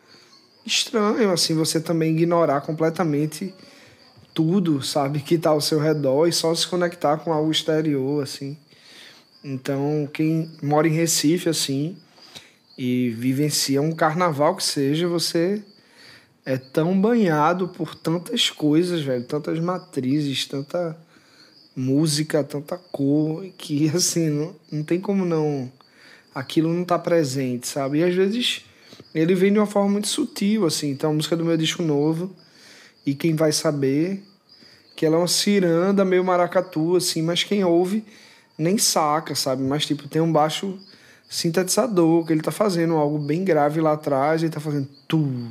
estranho, 0.67 1.31
assim, 1.31 1.55
você 1.55 1.81
também 1.81 2.17
ignorar 2.17 2.63
completamente 2.63 3.55
tudo, 4.35 4.83
sabe, 4.83 5.21
que 5.21 5.37
está 5.37 5.51
ao 5.51 5.61
seu 5.61 5.79
redor 5.79 6.27
e 6.27 6.33
só 6.33 6.53
se 6.53 6.67
conectar 6.67 7.19
com 7.19 7.33
algo 7.33 7.53
exterior, 7.53 8.25
assim. 8.25 8.57
Então, 9.45 10.09
quem 10.13 10.51
mora 10.63 10.87
em 10.87 10.93
Recife, 10.93 11.49
assim, 11.49 11.97
e 12.79 13.11
vivencia 13.11 13.83
um 13.83 13.93
carnaval 13.93 14.55
que 14.55 14.63
seja, 14.63 15.09
você 15.09 15.63
é 16.45 16.57
tão 16.57 17.01
banhado 17.01 17.69
por 17.69 17.95
tantas 17.95 18.51
coisas, 18.51 19.03
velho, 19.03 19.25
tantas 19.25 19.59
matrizes, 19.59 20.47
tanta 20.47 20.97
música, 21.75 22.45
tanta 22.45 22.77
cor, 22.77 23.45
que, 23.59 23.89
assim, 23.95 24.31
não, 24.31 24.57
não 24.71 24.83
tem 24.85 25.01
como 25.01 25.25
não... 25.25 25.71
Aquilo 26.35 26.73
não 26.73 26.85
tá 26.85 26.99
presente, 26.99 27.69
sabe? 27.69 27.99
E 27.99 28.05
às 28.05 28.15
vezes 28.15 28.65
ele 29.15 29.35
vem 29.35 29.53
de 29.53 29.59
uma 29.59 29.67
forma 29.67 29.91
muito 29.91 30.09
sutil, 30.09 30.65
assim. 30.65 30.91
Então, 30.91 31.11
a 31.11 31.15
música 31.15 31.37
do 31.37 31.45
meu 31.45 31.57
disco 31.57 31.83
novo 31.83 32.35
e 33.05 33.15
quem 33.15 33.35
vai 33.35 33.53
saber 33.53 34.23
que 34.97 35.05
ela 35.05 35.17
é 35.17 35.19
uma 35.19 35.29
ciranda 35.29 36.05
meio 36.05 36.25
maracatu, 36.25 36.97
assim, 36.97 37.21
mas 37.21 37.45
quem 37.45 37.65
ouve 37.65 38.05
nem 38.63 38.79
saca, 38.79 39.35
sabe? 39.35 39.63
Mas, 39.63 39.85
tipo, 39.87 40.09
tem 40.09 40.23
um 40.23 40.33
baixo 40.33 40.79
sintetizador, 41.29 42.25
que 42.25 42.33
ele 42.33 42.43
tá 42.43 42.51
fazendo 42.51 42.95
algo 42.95 43.19
bem 43.19 43.45
grave 43.45 43.81
lá 43.81 43.93
atrás, 43.93 44.43
ele 44.43 44.53
tá 44.53 44.61
fazendo 44.61 44.89
tu, 45.09 45.49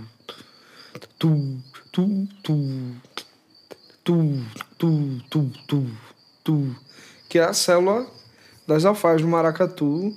tu, 1.17 1.57
tu, 1.91 2.27
tu, 2.43 2.95
tu, 4.03 4.45
tu, 4.77 5.21
tu, 5.29 5.51
tu, 5.67 5.87
tu, 6.43 6.75
que 7.27 7.39
é 7.39 7.43
a 7.43 7.53
célula 7.53 8.07
das 8.67 8.85
alfares 8.85 9.21
do 9.21 9.27
maracatu, 9.27 10.15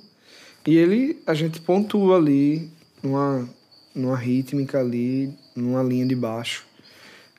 e 0.67 0.77
ele, 0.77 1.23
a 1.27 1.35
gente 1.35 1.61
pontua 1.61 2.17
ali, 2.17 2.71
numa, 3.03 3.49
numa 3.95 4.17
rítmica 4.17 4.81
ali, 4.81 5.35
numa 5.55 5.83
linha 5.83 6.07
de 6.07 6.15
baixo 6.15 6.65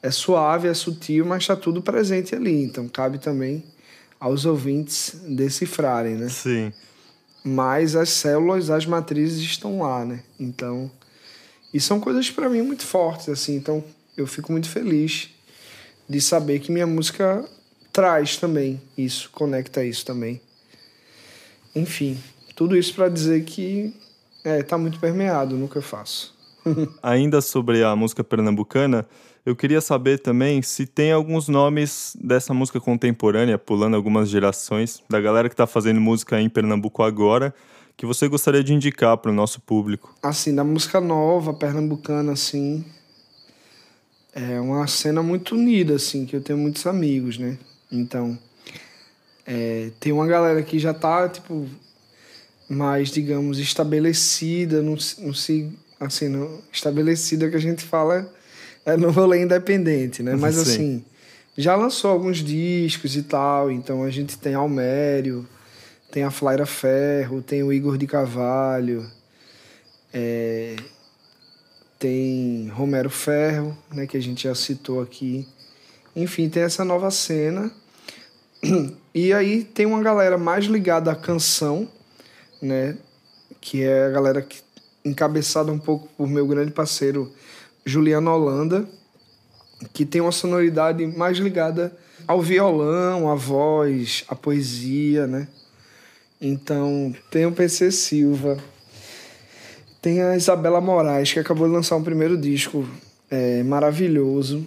é 0.05 0.11
suave, 0.11 0.67
é 0.67 0.73
sutil, 0.73 1.25
mas 1.25 1.41
está 1.41 1.55
tudo 1.55 1.81
presente 1.81 2.35
ali. 2.35 2.63
Então 2.63 2.87
cabe 2.87 3.17
também 3.17 3.63
aos 4.25 4.43
ouvintes 4.43 5.15
decifrarem, 5.27 6.15
né? 6.15 6.29
Sim. 6.29 6.73
Mas 7.43 7.95
as 7.95 8.09
células, 8.09 8.71
as 8.71 8.83
matrizes 8.83 9.39
estão 9.39 9.83
lá, 9.83 10.03
né? 10.03 10.23
Então, 10.39 10.89
e 11.71 11.79
são 11.79 11.99
coisas 11.99 12.31
para 12.31 12.49
mim 12.49 12.63
muito 12.63 12.83
fortes, 12.83 13.29
assim. 13.29 13.55
Então, 13.55 13.83
eu 14.17 14.25
fico 14.25 14.51
muito 14.51 14.67
feliz 14.67 15.29
de 16.09 16.19
saber 16.19 16.57
que 16.57 16.71
minha 16.71 16.87
música 16.87 17.47
traz 17.93 18.35
também 18.35 18.81
isso, 18.97 19.29
conecta 19.29 19.85
isso 19.85 20.03
também. 20.03 20.41
Enfim, 21.75 22.17
tudo 22.55 22.75
isso 22.75 22.95
para 22.95 23.09
dizer 23.09 23.43
que 23.43 23.93
é, 24.43 24.63
tá 24.63 24.75
muito 24.75 24.99
permeado 24.99 25.55
no 25.55 25.69
que 25.69 25.75
eu 25.75 25.83
faço. 25.83 26.35
Ainda 27.03 27.41
sobre 27.41 27.83
a 27.83 27.95
música 27.95 28.23
pernambucana, 28.23 29.07
eu 29.45 29.55
queria 29.55 29.79
saber 29.79 30.19
também 30.19 30.61
se 30.63 30.87
tem 30.87 31.11
alguns 31.11 31.47
nomes 31.47 32.17
dessa 32.19 32.51
música 32.51 32.79
contemporânea, 32.79 33.59
pulando 33.59 33.95
algumas 33.95 34.27
gerações, 34.27 35.03
da 35.07 35.21
galera 35.21 35.47
que 35.47 35.53
está 35.53 35.67
fazendo 35.67 36.01
música 36.01 36.41
em 36.41 36.49
Pernambuco 36.49 37.03
agora, 37.03 37.53
que 37.95 38.07
você 38.07 38.27
gostaria 38.27 38.63
de 38.63 38.73
indicar 38.73 39.15
para 39.17 39.29
o 39.29 39.33
nosso 39.33 39.61
público. 39.61 40.15
Assim, 40.23 40.53
da 40.53 40.63
música 40.63 40.99
nova, 40.99 41.53
pernambucana, 41.53 42.31
assim, 42.31 42.83
é 44.33 44.59
uma 44.59 44.87
cena 44.87 45.21
muito 45.21 45.53
unida, 45.53 45.95
assim, 45.95 46.25
que 46.25 46.35
eu 46.35 46.41
tenho 46.41 46.57
muitos 46.57 46.87
amigos, 46.87 47.37
né? 47.37 47.57
Então, 47.91 48.37
é, 49.45 49.91
tem 49.99 50.11
uma 50.11 50.25
galera 50.25 50.61
que 50.63 50.79
já 50.79 50.93
tá, 50.93 51.29
tipo, 51.29 51.67
mais, 52.67 53.11
digamos, 53.11 53.59
estabelecida, 53.59 54.81
não, 54.81 54.97
não 55.19 55.33
se, 55.33 55.71
assim, 55.99 56.29
não, 56.29 56.59
estabelecida 56.73 57.47
que 57.47 57.55
a 57.55 57.61
gente 57.61 57.83
fala 57.83 58.27
é 58.85 58.95
no 58.95 59.11
rolê 59.11 59.41
independente, 59.41 60.21
né? 60.21 60.35
Mas 60.35 60.55
Sim. 60.55 60.61
assim, 60.61 61.05
já 61.57 61.75
lançou 61.75 62.11
alguns 62.11 62.37
discos 62.37 63.15
e 63.15 63.23
tal, 63.23 63.71
então 63.71 64.03
a 64.03 64.11
gente 64.11 64.37
tem 64.37 64.53
Almério, 64.53 65.47
tem 66.11 66.23
a 66.23 66.31
Flaira 66.31 66.65
Ferro, 66.65 67.41
tem 67.41 67.63
o 67.63 67.73
Igor 67.73 67.97
de 67.97 68.05
Cavalho, 68.07 69.05
é, 70.13 70.75
tem 71.99 72.69
Romero 72.69 73.09
Ferro, 73.09 73.77
né, 73.93 74.05
que 74.05 74.15
a 74.15 74.21
gente 74.21 74.43
já 74.43 74.55
citou 74.55 75.01
aqui. 75.01 75.47
Enfim, 76.15 76.47
tem 76.47 76.63
essa 76.63 76.85
nova 76.85 77.11
cena. 77.11 77.71
E 79.13 79.31
aí 79.31 79.63
tem 79.63 79.85
uma 79.85 80.01
galera 80.01 80.37
mais 80.37 80.65
ligada 80.65 81.09
à 81.09 81.15
canção, 81.15 81.87
né, 82.61 82.97
que 83.61 83.81
é 83.81 84.05
a 84.05 84.09
galera 84.09 84.41
que 84.41 84.59
encabeçada 85.05 85.71
um 85.71 85.79
pouco 85.79 86.09
por 86.17 86.27
meu 86.27 86.45
grande 86.45 86.71
parceiro 86.71 87.31
Juliana 87.85 88.33
Holanda, 88.33 88.87
que 89.93 90.05
tem 90.05 90.19
uma 90.19 90.31
sonoridade 90.31 91.05
mais 91.05 91.37
ligada 91.37 91.95
ao 92.27 92.41
violão, 92.41 93.29
à 93.29 93.35
voz, 93.35 94.23
à 94.27 94.35
poesia, 94.35 95.27
né? 95.27 95.47
Então, 96.41 97.15
tem 97.29 97.45
o 97.45 97.51
PC 97.51 97.91
Silva, 97.91 98.57
tem 100.01 100.21
a 100.21 100.35
Isabela 100.35 100.81
Moraes, 100.81 101.31
que 101.31 101.39
acabou 101.39 101.67
de 101.67 101.73
lançar 101.73 101.95
um 101.95 102.03
primeiro 102.03 102.37
disco 102.37 102.87
é, 103.29 103.61
maravilhoso. 103.63 104.65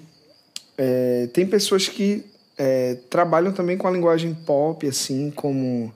É, 0.77 1.29
tem 1.33 1.47
pessoas 1.47 1.89
que 1.89 2.25
é, 2.57 2.97
trabalham 3.11 3.53
também 3.53 3.77
com 3.77 3.89
a 3.89 3.91
linguagem 3.91 4.33
pop, 4.35 4.87
assim, 4.87 5.33
como 5.33 5.93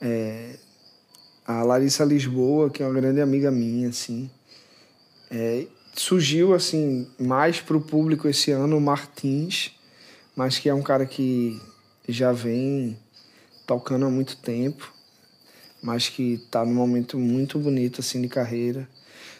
é, 0.00 0.56
a 1.46 1.62
Larissa 1.62 2.04
Lisboa, 2.04 2.70
que 2.70 2.82
é 2.82 2.86
uma 2.86 2.94
grande 2.94 3.20
amiga 3.20 3.50
minha, 3.50 3.88
assim. 3.88 4.28
Surgiu 5.94 6.54
assim 6.54 7.06
mais 7.18 7.60
para 7.60 7.76
o 7.76 7.80
público 7.80 8.28
esse 8.28 8.50
ano 8.50 8.76
o 8.76 8.80
Martins, 8.80 9.72
mas 10.34 10.58
que 10.58 10.68
é 10.68 10.74
um 10.74 10.82
cara 10.82 11.04
que 11.04 11.60
já 12.08 12.32
vem 12.32 12.96
tocando 13.66 14.06
há 14.06 14.10
muito 14.10 14.36
tempo, 14.36 14.92
mas 15.82 16.08
que 16.08 16.34
está 16.34 16.64
num 16.64 16.74
momento 16.74 17.18
muito 17.18 17.58
bonito 17.58 18.00
assim 18.00 18.20
de 18.22 18.28
carreira. 18.28 18.88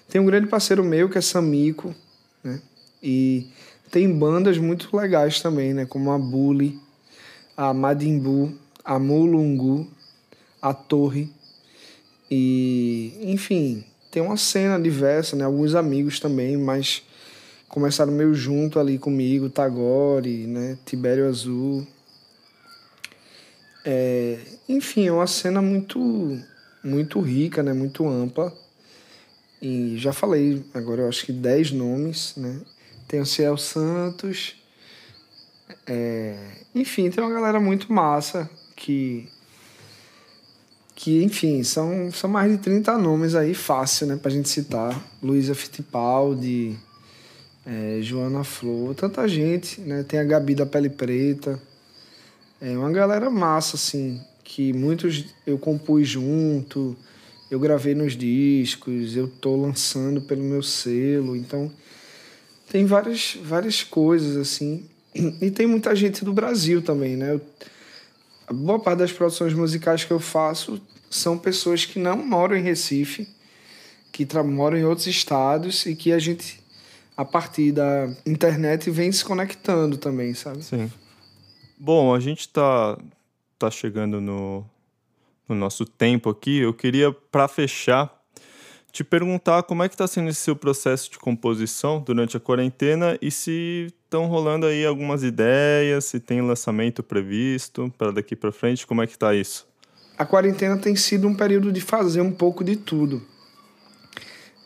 Tem 0.09 0.21
um 0.21 0.27
grande 0.27 0.49
parceiro 0.49 0.85
meu 0.85 1.09
que 1.09 1.19
é 1.19 1.21
Samico, 1.21 1.95
né? 2.43 2.61
E 3.03 3.49
tem 3.91 4.13
bandas 4.13 4.59
muito 4.59 4.95
legais 4.97 5.41
também, 5.41 5.73
né? 5.73 5.87
Como 5.87 6.11
a 6.11 6.19
Bully, 6.19 6.79
a 7.57 7.73
Madimbu, 7.73 8.57
a 8.85 8.99
Mulungu, 8.99 9.89
a 10.61 10.75
Torre. 10.75 11.33
E, 12.31 13.13
enfim, 13.23 13.85
tem 14.11 14.23
uma 14.23 14.37
cena 14.37 14.79
diversa, 14.79 15.37
né? 15.37 15.45
Alguns 15.45 15.75
amigos 15.75 16.19
também, 16.19 16.57
mas 16.57 17.03
começaram 17.69 18.13
meio 18.13 18.35
junto 18.35 18.81
ali 18.81 18.99
comigo, 18.99 19.49
Tagore, 19.49 20.47
né? 20.47 20.77
Tibério 20.85 21.29
Azul. 21.29 21.87
É, 23.85 24.39
enfim, 24.69 25.07
é 25.07 25.13
uma 25.13 25.27
cena 25.27 25.63
muito 25.63 25.99
muito 26.83 27.21
rica, 27.21 27.63
né? 27.63 27.73
Muito 27.73 28.07
ampla. 28.09 28.53
E 29.63 29.97
já 29.99 30.13
falei, 30.13 30.65
agora 30.73 31.03
eu 31.03 31.09
acho 31.09 31.27
que 31.27 31.33
10 31.33 31.73
nomes, 31.73 32.35
né? 32.37 32.61
Tem 33.07 33.21
o 33.21 33.27
Ciel 33.27 33.57
Santos. 33.57 34.57
É, 35.87 36.37
enfim, 36.75 37.11
tem 37.11 37.23
uma 37.23 37.33
galera 37.33 37.61
muito 37.61 37.93
massa 37.93 38.49
que 38.75 39.29
que, 41.03 41.25
enfim, 41.25 41.63
são, 41.63 42.13
são 42.13 42.29
mais 42.29 42.53
de 42.53 42.59
30 42.59 42.99
nomes 42.99 43.35
aí, 43.35 43.55
fácil, 43.55 44.07
né, 44.07 44.19
pra 44.21 44.31
gente 44.31 44.51
citar. 44.51 45.03
Luísa 45.23 45.55
Fittipaldi, 45.55 46.77
é, 47.65 48.01
Joana 48.03 48.45
Flor, 48.45 48.95
tanta 48.95 49.27
gente, 49.27 49.81
né? 49.81 50.03
Tem 50.03 50.21
a 50.21 50.25
Gabi 50.25 50.55
da 50.55 50.67
Pele 50.67 50.91
Preta. 50.91 51.59
É 52.61 52.77
uma 52.77 52.93
galera 52.93 53.31
massa, 53.31 53.77
assim, 53.77 54.21
que 54.45 54.75
muitos 54.75 55.25
eu 55.47 55.57
compus 55.57 56.07
junto, 56.07 56.95
eu 57.51 57.59
gravei 57.59 57.95
nos 57.95 58.15
discos, 58.15 59.17
eu 59.17 59.27
tô 59.27 59.57
lançando 59.57 60.21
pelo 60.21 60.43
meu 60.43 60.63
selo, 60.63 61.35
então 61.35 61.73
tem 62.71 62.85
várias, 62.85 63.39
várias 63.43 63.83
coisas, 63.83 64.37
assim. 64.37 64.85
E 65.41 65.51
tem 65.51 65.67
muita 65.67 65.97
gente 65.97 66.23
do 66.27 66.33
Brasil 66.35 66.83
também, 66.83 67.17
né? 67.17 67.33
Eu, 67.33 67.41
a 68.51 68.53
boa 68.53 68.81
parte 68.81 68.99
das 68.99 69.13
produções 69.13 69.55
musicais 69.55 70.03
que 70.03 70.11
eu 70.11 70.19
faço 70.19 70.83
são 71.09 71.39
pessoas 71.39 71.85
que 71.85 72.01
não 72.01 72.17
moram 72.17 72.57
em 72.57 72.63
Recife, 72.63 73.29
que 74.11 74.27
moram 74.43 74.77
em 74.77 74.85
outros 74.85 75.07
estados 75.07 75.87
e 75.87 75.95
que 75.95 76.13
a 76.13 76.19
gente, 76.19 76.61
a 77.17 77.25
partir 77.25 77.71
da 77.71 78.13
internet, 78.27 78.91
vem 78.91 79.13
se 79.13 79.25
conectando 79.25 79.97
também, 79.97 80.35
sabe? 80.35 80.65
Sim. 80.65 80.91
Bom, 81.79 82.13
a 82.13 82.19
gente 82.19 82.49
tá, 82.49 82.99
tá 83.57 83.71
chegando 83.71 84.21
no, 84.21 84.67
no 85.49 85.55
nosso 85.55 85.85
tempo 85.85 86.29
aqui. 86.29 86.59
Eu 86.59 86.75
queria, 86.75 87.13
para 87.13 87.47
fechar, 87.47 88.13
te 88.91 89.05
perguntar 89.05 89.63
como 89.63 89.85
é 89.85 89.89
que 89.89 89.95
está 89.95 90.09
sendo 90.09 90.29
esse 90.29 90.41
seu 90.41 90.57
processo 90.57 91.09
de 91.09 91.21
composição 91.21 92.01
durante 92.01 92.37
a 92.37 92.41
quarentena 92.41 93.17
e 93.23 93.31
se 93.31 93.95
estão 94.11 94.27
rolando 94.27 94.67
aí 94.67 94.85
algumas 94.85 95.23
ideias, 95.23 96.05
se 96.05 96.19
tem 96.19 96.43
lançamento 96.43 97.01
previsto 97.01 97.95
para 97.97 98.11
daqui 98.11 98.35
para 98.35 98.51
frente, 98.51 98.85
como 98.85 99.01
é 99.01 99.07
que 99.07 99.13
está 99.13 99.33
isso? 99.33 99.69
A 100.19 100.27
quarentena 100.27 100.77
tem 100.77 100.97
sido 100.97 101.29
um 101.29 101.35
período 101.35 101.71
de 101.71 101.81
fazer 101.81 102.21
um 102.21 102.33
pouco 102.33 102.65
de 102.65 102.75
tudo. 102.75 103.23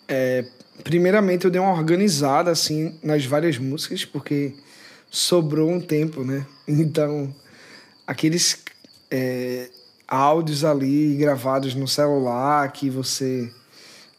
É, 0.09 0.47
primeiramente 0.83 1.45
eu 1.45 1.51
dei 1.51 1.61
uma 1.61 1.73
organizada 1.73 2.51
assim 2.51 2.99
nas 3.03 3.27
várias 3.27 3.59
músicas 3.59 4.05
porque 4.05 4.55
sobrou 5.11 5.71
um 5.71 5.81
tempo, 5.81 6.25
né? 6.25 6.47
Então 6.67 7.35
aqueles 8.07 8.65
é, 9.11 9.69
áudios 10.09 10.65
ali 10.65 11.17
gravados 11.17 11.75
no 11.75 11.87
celular 11.87 12.73
que 12.73 12.89
você 12.89 13.51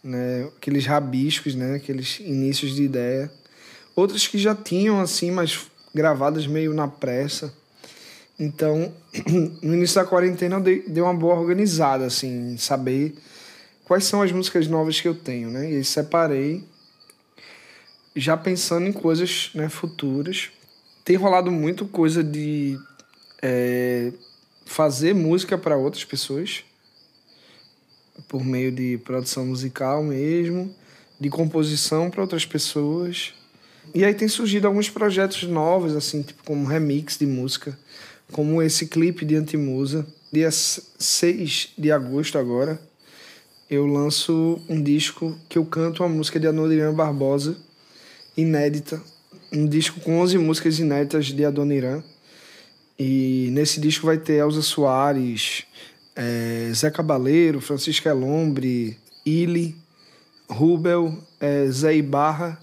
né? 0.05 0.47
Aqueles 0.55 0.85
rabiscos, 0.85 1.55
né? 1.55 1.75
Aqueles 1.75 2.19
inícios 2.19 2.75
de 2.75 2.83
ideia. 2.83 3.31
Outras 3.95 4.27
que 4.27 4.37
já 4.37 4.53
tinham, 4.53 4.99
assim, 4.99 5.31
mas 5.31 5.67
gravadas 5.93 6.45
meio 6.45 6.73
na 6.73 6.87
pressa. 6.87 7.53
Então, 8.39 8.93
no 9.61 9.73
início 9.73 9.95
da 9.95 10.05
quarentena 10.07 10.57
eu 10.57 10.61
dei, 10.61 10.81
dei 10.81 11.01
uma 11.01 11.13
boa 11.13 11.35
organizada, 11.35 12.05
assim, 12.05 12.53
em 12.53 12.57
saber 12.57 13.15
quais 13.85 14.03
são 14.03 14.21
as 14.21 14.31
músicas 14.31 14.67
novas 14.67 14.99
que 14.99 15.07
eu 15.07 15.15
tenho, 15.15 15.49
né? 15.49 15.71
E 15.71 15.75
aí 15.77 15.85
separei, 15.85 16.63
já 18.15 18.35
pensando 18.35 18.87
em 18.87 18.93
coisas 18.93 19.51
né, 19.53 19.69
futuras. 19.69 20.49
Tem 21.05 21.15
rolado 21.15 21.51
muito 21.51 21.85
coisa 21.85 22.23
de 22.23 22.77
é, 23.41 24.11
fazer 24.65 25.13
música 25.13 25.57
para 25.57 25.77
outras 25.77 26.03
pessoas 26.03 26.63
por 28.27 28.43
meio 28.43 28.71
de 28.71 28.97
produção 28.99 29.45
musical 29.45 30.03
mesmo, 30.03 30.73
de 31.19 31.29
composição 31.29 32.09
para 32.09 32.21
outras 32.21 32.45
pessoas. 32.45 33.33
E 33.93 34.03
aí 34.03 34.13
tem 34.13 34.27
surgido 34.27 34.67
alguns 34.67 34.89
projetos 34.89 35.43
novos, 35.43 35.95
assim, 35.95 36.21
tipo 36.21 36.43
como 36.43 36.67
remix 36.67 37.17
de 37.17 37.25
música, 37.25 37.77
como 38.31 38.61
esse 38.61 38.87
clipe 38.87 39.25
de 39.25 39.35
Antimusa. 39.35 40.05
Dia 40.31 40.51
6 40.51 41.73
de 41.77 41.91
agosto 41.91 42.37
agora, 42.37 42.79
eu 43.69 43.85
lanço 43.85 44.59
um 44.67 44.81
disco 44.81 45.37
que 45.47 45.57
eu 45.57 45.65
canto 45.65 46.03
uma 46.03 46.09
música 46.09 46.39
de 46.39 46.47
Adoniran 46.47 46.93
Barbosa, 46.93 47.57
inédita. 48.35 49.01
Um 49.51 49.65
disco 49.65 49.99
com 50.01 50.19
11 50.19 50.37
músicas 50.37 50.79
inéditas 50.79 51.27
de 51.27 51.45
Adoniran. 51.45 52.03
E 52.99 53.49
nesse 53.51 53.79
disco 53.79 54.05
vai 54.05 54.17
ter 54.17 54.33
Elza 54.33 54.61
Soares, 54.61 55.63
é, 56.15 56.69
Zé 56.73 56.89
Cabaleiro, 56.91 57.59
Francisco 57.59 58.07
Elombre, 58.07 58.97
Ili, 59.25 59.75
Rubel, 60.49 61.17
é, 61.39 61.67
Zé 61.67 61.95
Ibarra, 61.95 62.59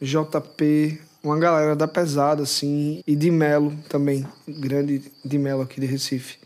JP, 0.00 1.00
uma 1.22 1.38
galera 1.38 1.76
da 1.76 1.86
pesada, 1.86 2.42
assim, 2.42 3.02
e 3.06 3.14
de 3.14 3.30
Melo 3.30 3.76
também, 3.88 4.26
grande 4.48 5.02
de 5.24 5.38
Melo 5.38 5.62
aqui 5.62 5.80
de 5.80 5.86
Recife. 5.86 6.38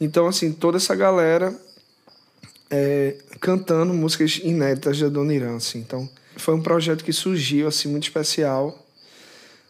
Então, 0.00 0.26
assim, 0.26 0.52
toda 0.52 0.76
essa 0.76 0.94
galera 0.94 1.54
é, 2.70 3.16
cantando 3.40 3.92
músicas 3.92 4.40
inéditas 4.42 4.96
de 4.96 5.04
Adoniran, 5.04 5.56
assim. 5.56 5.80
Então, 5.80 6.08
foi 6.36 6.54
um 6.54 6.62
projeto 6.62 7.04
que 7.04 7.12
surgiu, 7.12 7.68
assim, 7.68 7.88
muito 7.88 8.04
especial. 8.04 8.86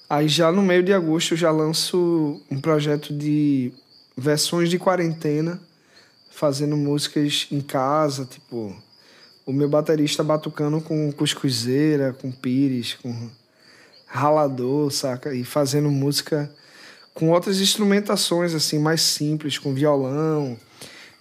Aí, 0.09 0.29
já 0.29 0.53
no 0.53 0.63
meio 0.63 0.83
de 0.83 0.93
agosto, 0.93 1.33
eu 1.35 1.39
já 1.39 1.51
lanço 1.51 2.41
um 2.51 2.61
projeto 2.61 3.13
de 3.13 3.73
versões 4.17 4.71
de 4.71 4.79
quarentena 4.79 5.61
fazendo 6.31 6.77
músicas 6.77 7.49
em 7.51 7.61
casa, 7.61 8.25
tipo, 8.25 8.77
o 9.49 9.53
meu 9.53 9.67
baterista 9.67 10.23
batucando 10.23 10.79
com 10.79 11.11
cuscuzeira, 11.11 12.13
com 12.13 12.31
pires, 12.31 12.99
com 13.03 13.31
ralador, 14.07 14.93
saca? 14.93 15.35
E 15.35 15.43
fazendo 15.43 15.91
música 15.91 16.51
com 17.15 17.31
outras 17.31 17.59
instrumentações, 17.59 18.55
assim, 18.55 18.79
mais 18.79 19.01
simples, 19.01 19.57
com 19.57 19.73
violão. 19.73 20.55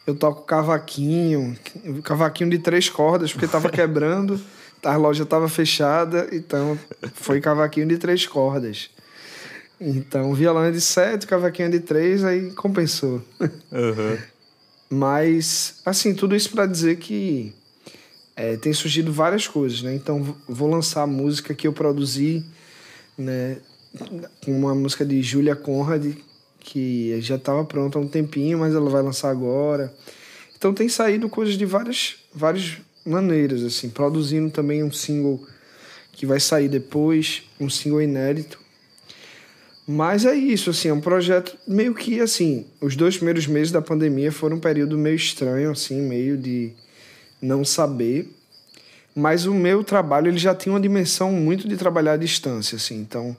Eu 0.06 0.14
toco 0.14 0.42
cavaquinho, 0.42 1.58
cavaquinho 2.04 2.50
de 2.50 2.60
três 2.60 2.90
cordas, 2.90 3.32
porque 3.32 3.48
tava 3.48 3.70
quebrando, 3.72 4.38
a 4.84 4.98
loja 4.98 5.26
tava 5.26 5.48
fechada, 5.48 6.28
então 6.34 6.78
foi 7.14 7.40
cavaquinho 7.40 7.88
de 7.88 7.98
três 7.98 8.28
cordas. 8.28 8.90
Então, 9.80 10.34
violão 10.34 10.66
é 10.66 10.72
de 10.72 10.82
sete, 10.82 11.26
cavaquinho 11.26 11.68
é 11.68 11.72
de 11.72 11.80
três, 11.80 12.26
aí 12.26 12.52
compensou. 12.52 13.24
Uhum. 13.40 14.18
Mas, 14.90 15.76
assim, 15.86 16.14
tudo 16.14 16.36
isso 16.36 16.50
para 16.50 16.66
dizer 16.66 16.98
que 16.98 17.56
é, 18.38 18.56
tem 18.56 18.72
surgido 18.72 19.12
várias 19.12 19.48
coisas, 19.48 19.82
né? 19.82 19.96
Então, 19.96 20.38
vou 20.48 20.70
lançar 20.70 21.02
a 21.02 21.08
música 21.08 21.54
que 21.54 21.68
eu 21.68 21.74
produzi, 21.74 22.46
né? 23.18 23.58
Uma 24.46 24.76
música 24.76 25.04
de 25.04 25.22
Julia 25.22 25.56
Conrad, 25.56 26.16
que 26.60 27.20
já 27.20 27.36
estava 27.36 27.66
pronta 27.66 27.98
há 27.98 28.02
um 28.02 28.08
tempinho, 28.08 28.60
mas 28.60 28.76
ela 28.76 28.90
vai 28.90 29.02
lançar 29.02 29.32
agora. 29.32 29.94
Então, 30.56 30.74
tem 30.74 30.88
saído 30.88 31.28
coisas 31.28 31.58
de 31.58 31.66
várias, 31.66 32.16
várias 32.34 32.78
maneiras, 33.06 33.64
assim. 33.64 33.90
Produzindo 33.90 34.52
também 34.52 34.84
um 34.84 34.92
single 34.92 35.44
que 36.14 36.26
vai 36.26 36.40
sair 36.40 36.70
depois, 36.70 37.44
um 37.60 37.70
single 37.70 38.02
inédito 38.02 38.60
mas 39.90 40.26
é 40.26 40.36
isso, 40.36 40.70
assim, 40.70 40.90
é 40.90 40.94
um 40.94 41.00
projeto 41.00 41.58
meio 41.66 41.96
que 41.96 42.20
assim, 42.20 42.66
os 42.82 42.98
dois 42.98 43.16
primeiros 43.16 43.48
meses 43.48 43.72
da 43.72 43.82
pandemia 43.82 44.34
foram 44.34 44.58
um 44.58 44.60
período 44.60 44.98
meio 44.98 45.16
estranho, 45.16 45.72
assim, 45.72 46.02
meio 46.02 46.36
de 46.36 46.74
não 47.42 47.64
saber. 47.64 48.30
Mas 49.16 49.46
o 49.46 49.54
meu 49.54 49.84
trabalho 49.84 50.28
ele 50.28 50.38
já 50.38 50.54
tinha 50.54 50.74
uma 50.74 50.80
dimensão 50.80 51.32
muito 51.32 51.68
de 51.68 51.76
trabalhar 51.76 52.14
à 52.14 52.18
distância, 52.18 52.76
assim. 52.76 53.00
Então, 53.00 53.36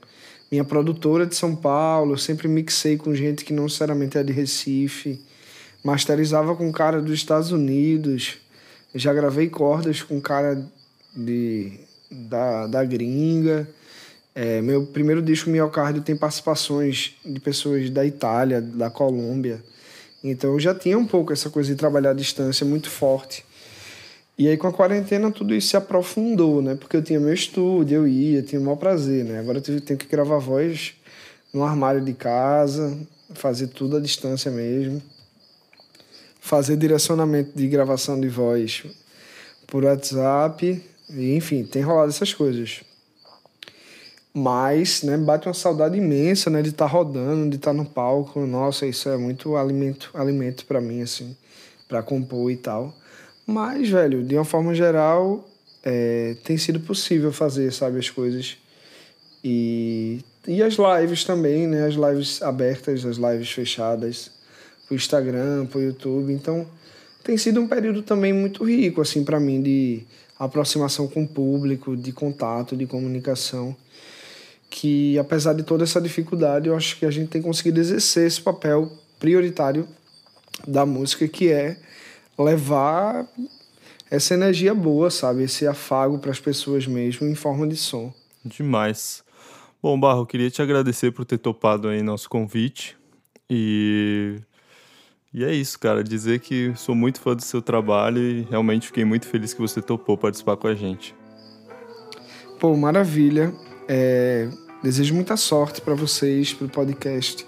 minha 0.50 0.64
produtora 0.64 1.24
de 1.26 1.36
São 1.36 1.54
Paulo, 1.54 2.14
eu 2.14 2.18
sempre 2.18 2.48
mixei 2.48 2.96
com 2.96 3.14
gente 3.14 3.44
que 3.44 3.52
não 3.52 3.64
necessariamente 3.64 4.18
é 4.18 4.22
de 4.24 4.32
Recife, 4.32 5.20
masterizava 5.84 6.56
com 6.56 6.72
cara 6.72 7.00
dos 7.00 7.12
Estados 7.12 7.52
Unidos, 7.52 8.38
já 8.94 9.12
gravei 9.12 9.48
cordas 9.48 10.02
com 10.02 10.20
cara 10.20 10.66
de 11.14 11.78
da, 12.10 12.66
da 12.66 12.84
gringa. 12.84 13.68
É, 14.34 14.62
meu 14.62 14.86
primeiro 14.86 15.20
disco, 15.20 15.50
Miocárdio, 15.50 16.02
tem 16.02 16.16
participações 16.16 17.16
de 17.24 17.40
pessoas 17.40 17.90
da 17.90 18.04
Itália, 18.04 18.60
da 18.60 18.88
Colômbia. 18.88 19.62
Então 20.22 20.52
eu 20.52 20.60
já 20.60 20.74
tinha 20.74 20.98
um 20.98 21.06
pouco 21.06 21.32
essa 21.32 21.50
coisa 21.50 21.70
de 21.70 21.76
trabalhar 21.76 22.10
à 22.10 22.14
distância 22.14 22.64
muito 22.64 22.88
forte. 22.88 23.44
E 24.38 24.46
aí 24.46 24.56
com 24.56 24.68
a 24.68 24.72
quarentena 24.72 25.32
tudo 25.32 25.52
isso 25.52 25.68
se 25.68 25.76
aprofundou, 25.76 26.62
né? 26.62 26.76
Porque 26.76 26.96
eu 26.96 27.02
tinha 27.02 27.18
meu 27.18 27.34
estúdio, 27.34 27.96
eu 27.96 28.06
ia, 28.06 28.40
tinha 28.40 28.60
o 28.60 28.64
maior 28.64 28.76
prazer, 28.76 29.24
né? 29.24 29.40
Agora 29.40 29.58
eu 29.58 29.80
tenho 29.80 29.98
que 29.98 30.06
gravar 30.06 30.38
voz 30.38 30.94
no 31.52 31.64
armário 31.64 32.00
de 32.00 32.12
casa, 32.12 32.96
fazer 33.34 33.66
tudo 33.66 33.96
à 33.96 34.00
distância 34.00 34.48
mesmo. 34.48 35.02
Fazer 36.40 36.76
direcionamento 36.76 37.50
de 37.58 37.66
gravação 37.66 38.18
de 38.20 38.28
voz 38.28 38.84
por 39.66 39.84
WhatsApp, 39.84 40.82
enfim, 41.10 41.64
tem 41.64 41.82
rolado 41.82 42.10
essas 42.10 42.32
coisas. 42.32 42.80
Mas, 44.32 45.02
né, 45.02 45.16
bate 45.16 45.48
uma 45.48 45.54
saudade 45.54 45.98
imensa, 45.98 46.48
né, 46.48 46.62
de 46.62 46.68
estar 46.68 46.86
tá 46.86 46.90
rodando, 46.90 47.50
de 47.50 47.56
estar 47.56 47.72
tá 47.72 47.76
no 47.76 47.84
palco. 47.84 48.46
Nossa, 48.46 48.86
isso 48.86 49.08
é 49.08 49.16
muito 49.16 49.56
alimento, 49.56 50.10
alimento 50.14 50.64
para 50.64 50.80
mim, 50.80 51.02
assim, 51.02 51.36
para 51.88 52.02
compor 52.02 52.50
e 52.52 52.56
tal. 52.56 52.94
Mas, 53.50 53.88
velho, 53.88 54.22
de 54.22 54.34
uma 54.34 54.44
forma 54.44 54.74
geral, 54.74 55.48
é, 55.82 56.36
tem 56.44 56.58
sido 56.58 56.80
possível 56.80 57.32
fazer, 57.32 57.72
sabe, 57.72 57.98
as 57.98 58.10
coisas. 58.10 58.58
E, 59.42 60.22
e 60.46 60.62
as 60.62 60.74
lives 60.74 61.24
também, 61.24 61.66
né, 61.66 61.86
as 61.86 61.94
lives 61.94 62.42
abertas, 62.42 63.06
as 63.06 63.16
lives 63.16 63.50
fechadas, 63.50 64.30
pro 64.86 64.94
Instagram, 64.94 65.64
pro 65.64 65.80
YouTube. 65.80 66.30
Então, 66.30 66.66
tem 67.24 67.38
sido 67.38 67.58
um 67.58 67.66
período 67.66 68.02
também 68.02 68.34
muito 68.34 68.64
rico, 68.64 69.00
assim, 69.00 69.24
para 69.24 69.40
mim, 69.40 69.62
de 69.62 70.02
aproximação 70.38 71.08
com 71.08 71.22
o 71.22 71.28
público, 71.28 71.96
de 71.96 72.12
contato, 72.12 72.76
de 72.76 72.84
comunicação 72.84 73.74
que 74.70 75.18
apesar 75.18 75.54
de 75.54 75.62
toda 75.62 75.84
essa 75.84 75.98
dificuldade, 75.98 76.68
eu 76.68 76.76
acho 76.76 76.98
que 76.98 77.06
a 77.06 77.10
gente 77.10 77.28
tem 77.28 77.40
conseguido 77.40 77.80
exercer 77.80 78.26
esse 78.26 78.40
papel 78.40 78.92
prioritário 79.18 79.88
da 80.66 80.84
música, 80.84 81.26
que 81.26 81.50
é 81.50 81.76
levar 82.38 83.26
essa 84.10 84.34
energia 84.34 84.74
boa, 84.74 85.10
sabe? 85.10 85.42
Esse 85.42 85.66
afago 85.66 86.18
para 86.18 86.30
as 86.30 86.40
pessoas 86.40 86.86
mesmo 86.86 87.26
em 87.26 87.34
forma 87.34 87.66
de 87.66 87.76
som. 87.76 88.12
Demais. 88.44 89.22
Bom, 89.82 89.98
Barro, 89.98 90.26
queria 90.26 90.50
te 90.50 90.62
agradecer 90.62 91.10
por 91.12 91.24
ter 91.24 91.38
topado 91.38 91.88
aí 91.88 92.02
nosso 92.02 92.28
convite. 92.28 92.96
E 93.48 94.36
e 95.32 95.44
é 95.44 95.52
isso, 95.52 95.78
cara. 95.78 96.02
Dizer 96.02 96.40
que 96.40 96.72
sou 96.74 96.94
muito 96.94 97.20
fã 97.20 97.34
do 97.34 97.42
seu 97.42 97.60
trabalho 97.60 98.18
e 98.18 98.42
realmente 98.50 98.86
fiquei 98.86 99.04
muito 99.04 99.26
feliz 99.26 99.52
que 99.52 99.60
você 99.60 99.82
topou 99.82 100.16
participar 100.16 100.56
com 100.56 100.66
a 100.66 100.74
gente. 100.74 101.14
Pô, 102.58 102.76
maravilha. 102.76 103.52
É, 103.86 104.48
desejo 104.82 105.14
muita 105.14 105.36
sorte 105.36 105.80
para 105.80 105.94
vocês, 105.94 106.52
para 106.52 106.66
o 106.66 106.70
podcast, 106.70 107.46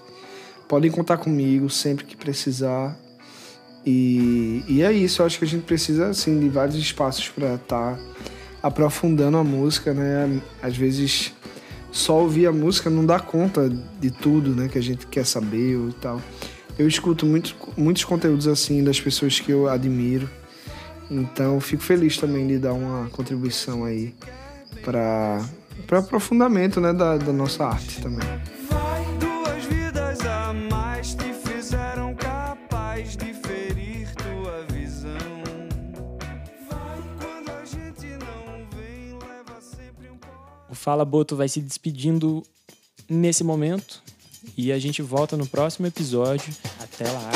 podem 0.68 0.90
contar 0.90 1.16
comigo 1.16 1.68
sempre 1.68 2.04
que 2.04 2.16
precisar. 2.16 2.98
E, 3.84 4.62
e 4.68 4.82
é 4.82 4.92
isso, 4.92 5.22
eu 5.22 5.26
acho 5.26 5.38
que 5.38 5.44
a 5.44 5.48
gente 5.48 5.62
precisa 5.62 6.08
assim, 6.08 6.38
de 6.38 6.48
vários 6.48 6.76
espaços 6.76 7.28
para 7.28 7.54
estar 7.54 7.96
tá 7.96 7.98
aprofundando 8.62 9.38
a 9.38 9.44
música, 9.44 9.94
né? 9.94 10.40
Às 10.62 10.76
vezes 10.76 11.32
só 11.90 12.20
ouvir 12.20 12.46
a 12.46 12.52
música 12.52 12.88
não 12.88 13.04
dá 13.04 13.18
conta 13.18 13.68
de 14.00 14.10
tudo 14.10 14.54
né, 14.54 14.68
que 14.68 14.78
a 14.78 14.82
gente 14.82 15.06
quer 15.06 15.26
saber 15.26 15.76
e 15.76 15.92
tal. 16.00 16.20
Eu 16.78 16.86
escuto 16.86 17.26
muito, 17.26 17.54
muitos 17.76 18.04
conteúdos 18.04 18.46
assim 18.46 18.82
das 18.84 19.00
pessoas 19.00 19.40
que 19.40 19.50
eu 19.50 19.68
admiro. 19.68 20.30
Então 21.10 21.60
fico 21.60 21.82
feliz 21.82 22.16
também 22.16 22.46
de 22.46 22.58
dar 22.58 22.72
uma 22.72 23.08
contribuição 23.10 23.84
aí 23.84 24.14
para 24.84 25.44
aprofundamento 25.90 26.80
né, 26.80 26.92
da, 26.92 27.16
da 27.16 27.32
nossa 27.32 27.64
arte 27.64 28.00
também. 28.00 28.28
Fala 40.80 41.04
Boto 41.04 41.36
vai 41.36 41.46
se 41.46 41.60
despedindo 41.60 42.42
nesse 43.06 43.44
momento 43.44 44.02
e 44.56 44.72
a 44.72 44.78
gente 44.78 45.02
volta 45.02 45.36
no 45.36 45.46
próximo 45.46 45.86
episódio. 45.86 46.56
Até 46.80 47.04
lá. 47.04 47.30